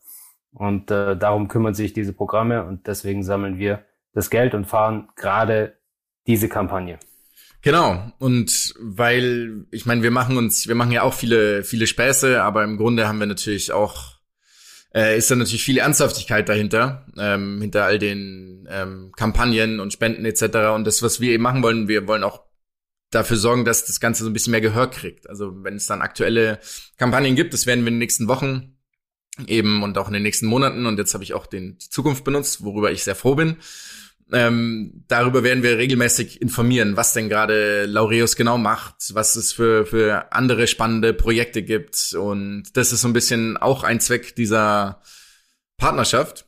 Und 0.53 0.91
äh, 0.91 1.17
darum 1.17 1.47
kümmern 1.47 1.75
sich 1.75 1.93
diese 1.93 2.13
Programme 2.13 2.65
und 2.65 2.87
deswegen 2.89 3.23
sammeln 3.23 3.59
wir 3.59 3.85
das 4.13 4.29
Geld 4.29 4.55
und 4.55 4.67
fahren 4.67 5.09
gerade 5.15 5.77
diese 6.27 6.49
Kampagne. 6.49 6.99
Genau. 7.63 8.13
Und 8.19 8.75
weil, 8.79 9.67
ich 9.71 9.87
meine, 9.87 10.03
wir 10.03 10.11
machen 10.11 10.37
uns, 10.37 10.67
wir 10.67 10.75
machen 10.75 10.91
ja 10.91 11.03
auch 11.03 11.15
viele, 11.15 11.63
viele 11.63 11.87
Späße, 11.87 12.43
aber 12.43 12.65
im 12.65 12.77
Grunde 12.77 13.07
haben 13.07 13.21
wir 13.21 13.27
natürlich 13.27 13.73
auch, 13.73 14.19
äh, 14.93 15.17
ist 15.17 15.31
da 15.31 15.37
natürlich 15.37 15.63
viel 15.63 15.79
Ernsthaftigkeit 15.79 16.49
dahinter, 16.49 17.07
ähm, 17.17 17.61
hinter 17.61 17.85
all 17.85 18.01
den 18.01 18.69
ähm, 18.69 19.13
Kampagnen 19.17 19.79
und 19.79 19.93
Spenden 19.93 20.25
etc. 20.25 20.43
Und 20.75 20.85
das, 20.85 21.03
was 21.03 21.21
wir 21.21 21.31
eben 21.33 21.45
machen 21.45 21.63
wollen, 21.63 21.87
wir 21.87 22.09
wollen 22.09 22.25
auch 22.25 22.41
dafür 23.13 23.37
sorgen, 23.37 23.65
dass 23.65 23.85
das 23.85 24.01
Ganze 24.01 24.25
so 24.25 24.31
ein 24.31 24.33
bisschen 24.33 24.51
mehr 24.51 24.61
Gehör 24.61 24.91
kriegt. 24.91 25.29
Also 25.29 25.63
wenn 25.63 25.77
es 25.77 25.87
dann 25.87 26.03
aktuelle 26.03 26.59
Kampagnen 26.97 27.37
gibt, 27.37 27.55
das 27.55 27.67
werden 27.67 27.85
wir 27.85 27.89
in 27.89 27.95
den 27.95 27.99
nächsten 27.99 28.27
Wochen 28.27 28.77
eben 29.47 29.83
und 29.85 29.99
auch 29.99 30.09
in 30.09 30.15
den 30.15 30.23
nächsten 30.23 30.47
Monaten 30.47 30.85
und 30.85 30.99
jetzt 30.99 31.15
habe 31.15 31.25
ich 31.25 31.33
auch 31.33 31.47
den 31.47 31.79
die 31.79 31.89
Zukunft 31.91 32.25
benutzt, 32.25 32.65
worüber 32.65 32.91
ich 32.91 33.05
sehr 33.05 33.15
froh 33.15 33.35
bin. 33.35 33.59
Ähm, 34.33 35.05
darüber 35.09 35.43
werden 35.43 35.63
wir 35.63 35.79
regelmäßig 35.79 36.41
informieren, 36.41 36.97
was 36.97 37.13
denn 37.13 37.29
gerade 37.29 37.85
Laureus 37.87 38.37
genau 38.37 38.59
macht, 38.59 39.15
was 39.15 39.37
es 39.37 39.53
für, 39.53 39.85
für 39.85 40.33
andere 40.33 40.67
spannende 40.67 41.13
Projekte 41.13 41.63
gibt. 41.63 42.15
Und 42.15 42.77
das 42.77 42.93
ist 42.93 43.03
so 43.03 43.09
ein 43.09 43.13
bisschen 43.13 43.57
auch 43.57 43.85
ein 43.85 44.01
Zweck 44.01 44.35
dieser 44.35 45.03
Partnerschaft. 45.77 46.47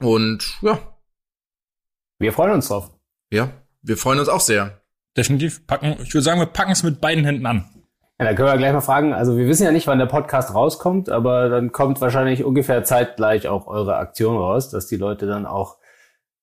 Und 0.00 0.44
ja. 0.62 0.78
Wir 2.18 2.32
freuen 2.32 2.52
uns 2.52 2.68
drauf. 2.68 2.90
Ja, 3.30 3.50
wir 3.82 3.96
freuen 3.96 4.20
uns 4.20 4.28
auch 4.28 4.40
sehr. 4.40 4.80
Definitiv 5.16 5.66
packen, 5.66 5.96
ich 6.02 6.14
würde 6.14 6.22
sagen, 6.22 6.40
wir 6.40 6.46
packen 6.46 6.72
es 6.72 6.82
mit 6.82 7.00
beiden 7.00 7.24
Händen 7.24 7.46
an. 7.46 7.68
Ja, 8.18 8.26
da 8.26 8.34
können 8.34 8.48
wir 8.48 8.56
gleich 8.56 8.72
mal 8.72 8.80
fragen. 8.80 9.12
Also 9.12 9.36
wir 9.36 9.46
wissen 9.46 9.64
ja 9.64 9.72
nicht, 9.72 9.86
wann 9.86 9.98
der 9.98 10.06
Podcast 10.06 10.54
rauskommt, 10.54 11.10
aber 11.10 11.48
dann 11.48 11.72
kommt 11.72 12.00
wahrscheinlich 12.00 12.44
ungefähr 12.44 12.84
zeitgleich 12.84 13.48
auch 13.48 13.66
eure 13.66 13.96
Aktion 13.96 14.36
raus, 14.36 14.70
dass 14.70 14.86
die 14.86 14.96
Leute 14.96 15.26
dann 15.26 15.44
auch 15.44 15.78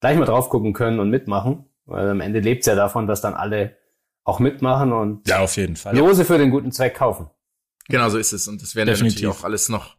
gleich 0.03 0.17
mal 0.17 0.25
drauf 0.25 0.49
gucken 0.49 0.73
können 0.73 0.99
und 0.99 1.09
mitmachen. 1.09 1.63
Weil 1.85 2.09
am 2.09 2.19
Ende 2.19 2.41
lebt's 2.41 2.65
ja 2.65 2.75
davon, 2.75 3.07
dass 3.07 3.21
dann 3.21 3.35
alle 3.35 3.77
auch 4.25 4.39
mitmachen 4.39 4.91
und 4.91 5.25
Ja, 5.29 5.39
auf 5.39 5.55
jeden 5.55 5.77
Fall. 5.77 5.95
Lose 5.97 6.25
für 6.25 6.37
den 6.37 6.49
guten 6.49 6.73
Zweck 6.73 6.95
kaufen. 6.95 7.29
Genau 7.87 8.09
so 8.09 8.17
ist 8.17 8.33
es. 8.33 8.49
Und 8.49 8.61
das 8.61 8.75
werden 8.75 8.87
wir 8.87 8.95
Definitiv. 8.95 9.21
natürlich 9.21 9.39
auch 9.39 9.45
alles 9.45 9.69
noch 9.69 9.95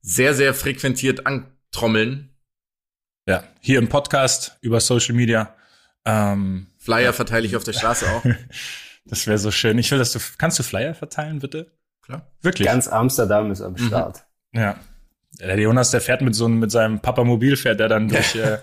sehr, 0.00 0.32
sehr 0.32 0.54
frequentiert 0.54 1.26
antrommeln. 1.26 2.34
Ja, 3.26 3.44
hier 3.60 3.78
im 3.80 3.88
Podcast, 3.88 4.56
über 4.62 4.80
Social 4.80 5.14
Media. 5.14 5.54
Ähm, 6.06 6.68
Flyer 6.78 7.12
verteile 7.12 7.46
ich 7.46 7.54
auf 7.54 7.64
der 7.64 7.74
Straße 7.74 8.06
auch. 8.10 8.22
das 9.04 9.26
wäre 9.26 9.36
so 9.36 9.50
schön. 9.50 9.76
Ich 9.76 9.90
will, 9.90 9.98
dass 9.98 10.12
du, 10.12 10.20
kannst 10.38 10.58
du 10.58 10.62
Flyer 10.62 10.94
verteilen, 10.94 11.40
bitte? 11.40 11.70
Klar. 12.00 12.32
Wirklich? 12.40 12.66
Ganz 12.66 12.88
Amsterdam 12.88 13.50
ist 13.50 13.60
am 13.60 13.76
Start. 13.76 14.24
Ja. 14.52 14.76
Der 15.38 15.58
Jonas, 15.58 15.90
der 15.90 16.00
fährt 16.00 16.22
mit 16.22 16.34
so 16.34 16.46
einem, 16.46 16.60
mit 16.60 16.70
seinem 16.70 17.00
Papamobil 17.00 17.58
fährt 17.58 17.80
der 17.80 17.88
dann 17.88 18.08
durch, 18.10 18.36
äh, 18.36 18.58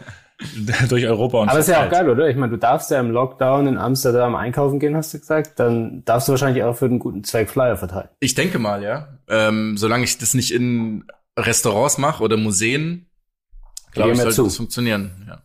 durch 0.90 1.06
Europa 1.06 1.40
und 1.40 1.50
Aber 1.50 1.60
ist 1.60 1.70
ja 1.70 1.86
auch 1.86 1.90
geil, 1.90 2.10
oder? 2.10 2.30
Ich 2.30 2.36
meine, 2.36 2.52
du 2.52 2.58
darfst 2.58 2.92
ja 2.92 3.00
im 3.00 3.12
Lockdown 3.12 3.68
in 3.68 3.78
Amsterdam 3.78 4.36
einkaufen 4.36 4.80
gehen, 4.80 4.96
hast 4.96 5.14
du 5.14 5.20
gesagt. 5.20 5.60
Dann 5.60 6.04
darfst 6.06 6.28
du 6.28 6.32
wahrscheinlich 6.32 6.64
auch 6.64 6.76
für 6.76 6.90
den 6.90 7.00
guten 7.00 7.24
Zweck 7.24 7.50
Flyer 7.50 7.78
verteilen. 7.78 8.10
Ich 8.20 8.34
denke 8.34 8.60
mal, 8.60 8.84
ja. 8.84 9.20
Ähm, 9.28 9.78
solange 9.78 10.04
ich 10.04 10.18
das 10.18 10.34
nicht 10.34 10.52
in 10.52 11.06
Restaurants 11.38 11.98
mache 11.98 12.24
oder 12.24 12.38
Museen, 12.38 13.08
glaube 13.92 14.12
ich, 14.12 14.18
sollte 14.18 14.36
zu. 14.36 14.44
das 14.46 14.58
funktionieren. 14.58 15.26
Ja. 15.28 15.42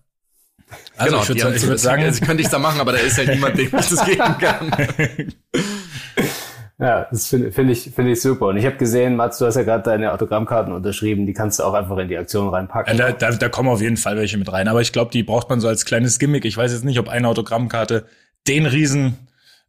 Also 0.97 1.11
genau, 1.33 1.50
ich 1.50 1.62
würde 1.62 1.69
würd 1.69 1.81
sagen, 1.81 2.03
also 2.03 2.25
könnte 2.25 2.43
ich 2.43 2.49
da 2.49 2.59
machen, 2.59 2.81
aber 2.81 2.93
da 2.93 2.99
ist 2.99 3.19
halt 3.19 3.29
niemand, 3.29 3.57
dem 3.59 3.67
ich 3.67 3.71
das 3.71 4.05
geben 4.05 4.38
kann. 4.38 4.71
Ja, 6.78 7.06
das 7.11 7.28
finde 7.28 7.52
find 7.52 7.71
ich, 7.71 7.90
finde 7.95 8.12
ich 8.12 8.21
super. 8.21 8.49
Und 8.49 8.59
ich 8.59 8.66
habe 8.66 8.76
gesehen, 8.76 9.16
Mats, 9.16 9.38
du 9.38 9.47
hast 9.47 9.54
ja 9.54 9.62
gerade 9.62 9.83
deine 9.83 10.12
Autogrammkarten 10.12 10.75
unterschrieben, 10.75 11.25
die 11.26 11.33
kannst 11.33 11.59
du 11.59 11.62
auch 11.64 11.73
einfach 11.73 11.97
in 11.97 12.09
die 12.09 12.18
Aktion 12.18 12.45
Ja, 12.47 12.50
reinpacken. 12.52 12.97
da, 12.99 13.12
da, 13.12 13.30
da 13.30 13.49
kommen 13.49 13.71
auf 13.71 13.80
jeden 13.80 13.97
Fall 13.97 14.16
welche 14.18 14.37
mit 14.37 14.52
rein. 14.52 14.68
Aber 14.68 14.83
ich 14.83 14.92
glaube, 14.92 15.11
die 15.11 15.23
braucht 15.23 15.49
man 15.49 15.61
so 15.61 15.68
als 15.68 15.87
kleines 15.87 16.18
Gimmick. 16.18 16.45
Ich 16.45 16.56
weiß 16.56 16.73
jetzt 16.73 16.85
nicht, 16.85 16.99
ob 16.99 17.09
eine 17.09 17.28
Autogrammkarte 17.28 18.06
den 18.47 18.66
Riesen, 18.66 19.16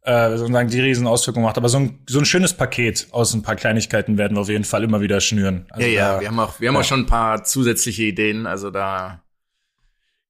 äh, 0.02 0.36
sozusagen 0.36 0.68
die 0.68 0.80
riesen 0.80 1.06
Auswirkung 1.06 1.44
macht. 1.44 1.56
Aber 1.56 1.70
so 1.70 1.78
ein, 1.78 1.98
so 2.06 2.18
ein 2.18 2.26
schönes 2.26 2.52
Paket 2.52 3.06
aus 3.10 3.32
ein 3.32 3.40
paar 3.42 3.56
Kleinigkeiten 3.56 4.18
werden 4.18 4.36
wir 4.36 4.42
auf 4.42 4.50
jeden 4.50 4.64
Fall 4.64 4.84
immer 4.84 5.00
wieder 5.00 5.20
schnüren. 5.22 5.64
Also 5.70 5.86
ja, 5.86 5.92
ja, 5.92 6.14
da- 6.16 6.20
wir 6.20 6.28
haben 6.28 6.38
auch, 6.40 6.60
wir 6.60 6.68
haben 6.68 6.74
ja. 6.74 6.80
auch 6.82 6.84
schon 6.84 7.00
ein 7.00 7.06
paar 7.06 7.42
zusätzliche 7.42 8.02
Ideen. 8.02 8.46
Also 8.46 8.70
da 8.70 9.22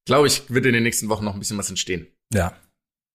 glaube 0.07 0.29
ich, 0.29 0.43
wird 0.49 0.65
in 0.65 0.73
den 0.75 0.85
nächsten 0.85 1.09
Wochen 1.09 1.25
noch 1.25 1.35
ein 1.35 1.41
bisschen 1.41 1.59
was 1.59 1.69
entstehen. 1.71 2.07
ja. 2.33 2.53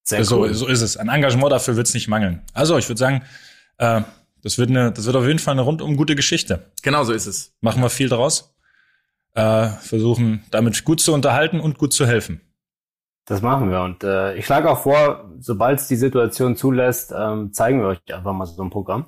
Sehr 0.06 0.26
so, 0.26 0.40
cool. 0.42 0.54
so 0.54 0.68
ist 0.68 0.82
es. 0.82 0.98
An 0.98 1.08
Engagement 1.08 1.50
dafür 1.50 1.78
wird 1.78 1.88
es 1.88 1.94
nicht 1.94 2.10
mangeln. 2.10 2.42
Also 2.54 2.78
ich 2.78 2.90
würde 2.90 3.00
sagen, 3.00 3.22
äh, 3.78 4.02
das 4.42 4.58
wird 4.58 4.70
eine, 4.70 4.92
das 4.92 5.06
wird 5.06 5.16
auf 5.16 5.26
jeden 5.26 5.40
Fall 5.40 5.54
eine 5.54 5.62
rundum 5.62 5.96
gute 5.96 6.16
Geschichte. 6.16 6.72
Genau 6.82 7.04
so 7.04 7.14
ist 7.14 7.26
es. 7.26 7.54
Machen 7.62 7.82
wir 7.82 7.90
viel 7.90 8.10
draus. 8.10 8.54
Äh, 9.36 9.68
versuchen 9.68 10.44
damit 10.52 10.84
gut 10.84 11.00
zu 11.00 11.14
unterhalten 11.14 11.60
und 11.60 11.78
gut 11.78 11.94
zu 11.94 12.06
helfen. 12.06 12.42
Das 13.26 13.42
machen 13.42 13.72
wir. 13.72 13.82
Und 13.82 14.04
äh, 14.04 14.36
ich 14.36 14.46
schlage 14.46 14.70
auch 14.70 14.80
vor, 14.80 15.32
sobald 15.40 15.80
es 15.80 15.88
die 15.88 15.96
Situation 15.96 16.56
zulässt, 16.58 17.14
ähm, 17.18 17.54
zeigen 17.54 17.80
wir 17.80 17.88
euch 17.88 18.14
einfach 18.14 18.34
mal 18.34 18.46
so 18.46 18.62
ein 18.62 18.70
Programm. 18.70 19.06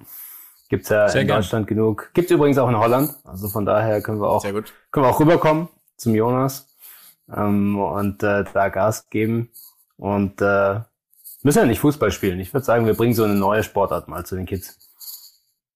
Gibt's 0.70 0.90
ja 0.90 1.10
Sehr 1.10 1.22
in 1.22 1.28
gern. 1.28 1.42
Deutschland 1.42 1.68
genug. 1.68 2.12
Gibt's 2.14 2.32
übrigens 2.32 2.58
auch 2.58 2.70
in 2.70 2.78
Holland. 2.78 3.14
Also 3.24 3.50
von 3.50 3.66
daher 3.66 4.02
können 4.02 4.20
wir 4.20 4.30
auch 4.30 4.42
Sehr 4.42 4.54
gut. 4.54 4.74
können 4.92 5.06
wir 5.06 5.10
auch 5.10 5.20
rüberkommen 5.20 5.68
zum 5.98 6.16
Jonas 6.16 6.76
ähm, 7.32 7.78
und 7.78 8.24
äh, 8.24 8.46
da 8.52 8.70
Gas 8.70 9.10
geben. 9.10 9.52
Und 9.98 10.42
äh, 10.42 10.80
müssen 11.46 11.60
ja 11.60 11.66
nicht 11.66 11.80
Fußball 11.80 12.12
spielen. 12.12 12.40
Ich 12.40 12.54
würde 12.54 12.66
sagen, 12.66 12.86
wir 12.86 12.94
bringen 12.96 13.14
so 13.14 13.24
eine 13.24 13.36
neue 13.36 13.64
Sportart 13.64 14.08
mal 14.08 14.26
zu 14.26 14.36
den 14.36 14.46
Kids. 14.46 14.78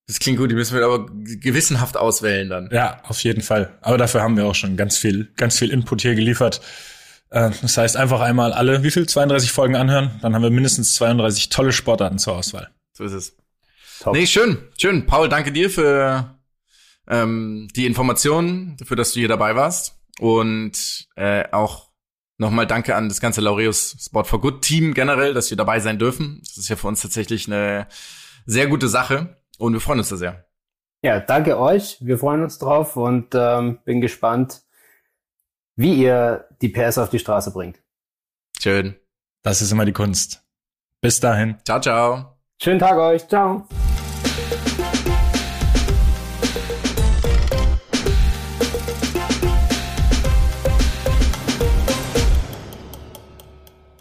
Das 0.08 0.20
klingt 0.20 0.40
gut, 0.40 0.50
die 0.50 0.56
müssen 0.56 0.76
wir 0.76 0.84
aber 0.84 1.06
gewissenhaft 1.12 1.96
auswählen 1.96 2.50
dann. 2.50 2.70
Ja, 2.72 3.02
auf 3.08 3.24
jeden 3.24 3.44
Fall. 3.44 3.78
Aber 3.82 3.98
dafür 4.00 4.22
haben 4.24 4.36
wir 4.36 4.48
auch 4.48 4.56
schon 4.56 4.76
ganz 4.76 4.98
viel, 4.98 5.32
ganz 5.38 5.60
viel 5.60 5.70
Input 5.70 6.02
hier 6.02 6.16
geliefert. 6.16 6.62
Äh, 7.30 7.52
Das 7.62 7.78
heißt, 7.78 7.96
einfach 7.96 8.20
einmal 8.20 8.52
alle, 8.52 8.82
wie 8.84 8.90
viel? 8.90 9.08
32 9.08 9.52
Folgen 9.52 9.76
anhören, 9.76 10.20
dann 10.24 10.34
haben 10.34 10.42
wir 10.42 10.50
mindestens 10.50 10.96
32 10.96 11.50
tolle 11.50 11.72
Sportarten 11.72 12.18
zur 12.18 12.36
Auswahl. 12.36 12.72
So 12.94 13.04
ist 13.04 13.14
es. 13.14 13.38
Top. 14.00 14.16
Nee, 14.16 14.26
schön, 14.26 14.58
schön. 14.78 15.06
Paul, 15.06 15.30
danke 15.30 15.52
dir 15.52 15.70
für 15.70 16.36
ähm, 17.08 17.68
die 17.76 17.86
Informationen, 17.86 18.78
dafür, 18.78 18.98
dass 18.98 19.14
du 19.14 19.20
hier 19.20 19.30
dabei 19.30 19.56
warst. 19.56 20.00
Und 20.20 21.08
äh, 21.16 21.44
auch 21.52 21.89
nochmal 22.40 22.66
danke 22.66 22.96
an 22.96 23.10
das 23.10 23.22
ganze 23.22 23.42
Laureus 23.42 23.96
Sport 24.00 24.28
for 24.28 24.42
Good 24.42 24.62
Team 24.64 24.94
generell, 24.94 25.34
dass 25.34 25.50
wir 25.50 25.58
dabei 25.58 25.80
sein 25.80 26.00
dürfen. 26.00 26.40
Das 26.42 26.58
ist 26.58 26.70
ja 26.70 26.76
für 26.76 26.88
uns 26.88 27.02
tatsächlich 27.02 27.48
eine 27.48 27.88
sehr 28.46 28.68
gute 28.68 28.88
Sache 28.88 29.38
und 29.58 29.74
wir 29.74 29.82
freuen 29.82 30.00
uns 30.00 30.10
da 30.10 30.18
sehr. 30.18 30.46
Ja, 31.04 31.20
danke 31.20 31.60
euch. 31.60 31.98
Wir 32.02 32.18
freuen 32.18 32.44
uns 32.44 32.58
drauf 32.58 32.98
und 32.98 33.34
ähm, 33.34 33.80
bin 33.86 34.02
gespannt, 34.02 34.64
wie 35.76 35.94
ihr 35.94 36.48
die 36.62 36.70
PS 36.70 36.98
auf 36.98 37.10
die 37.10 37.20
Straße 37.20 37.52
bringt. 37.52 37.82
Schön. 38.60 38.96
Das 39.44 39.62
ist 39.62 39.72
immer 39.72 39.86
die 39.86 39.94
Kunst. 39.94 40.44
Bis 41.02 41.20
dahin. 41.20 41.58
Ciao, 41.64 41.80
ciao. 41.80 42.38
Schönen 42.62 42.80
Tag 42.80 42.98
euch. 42.98 43.26
Ciao. 43.28 43.68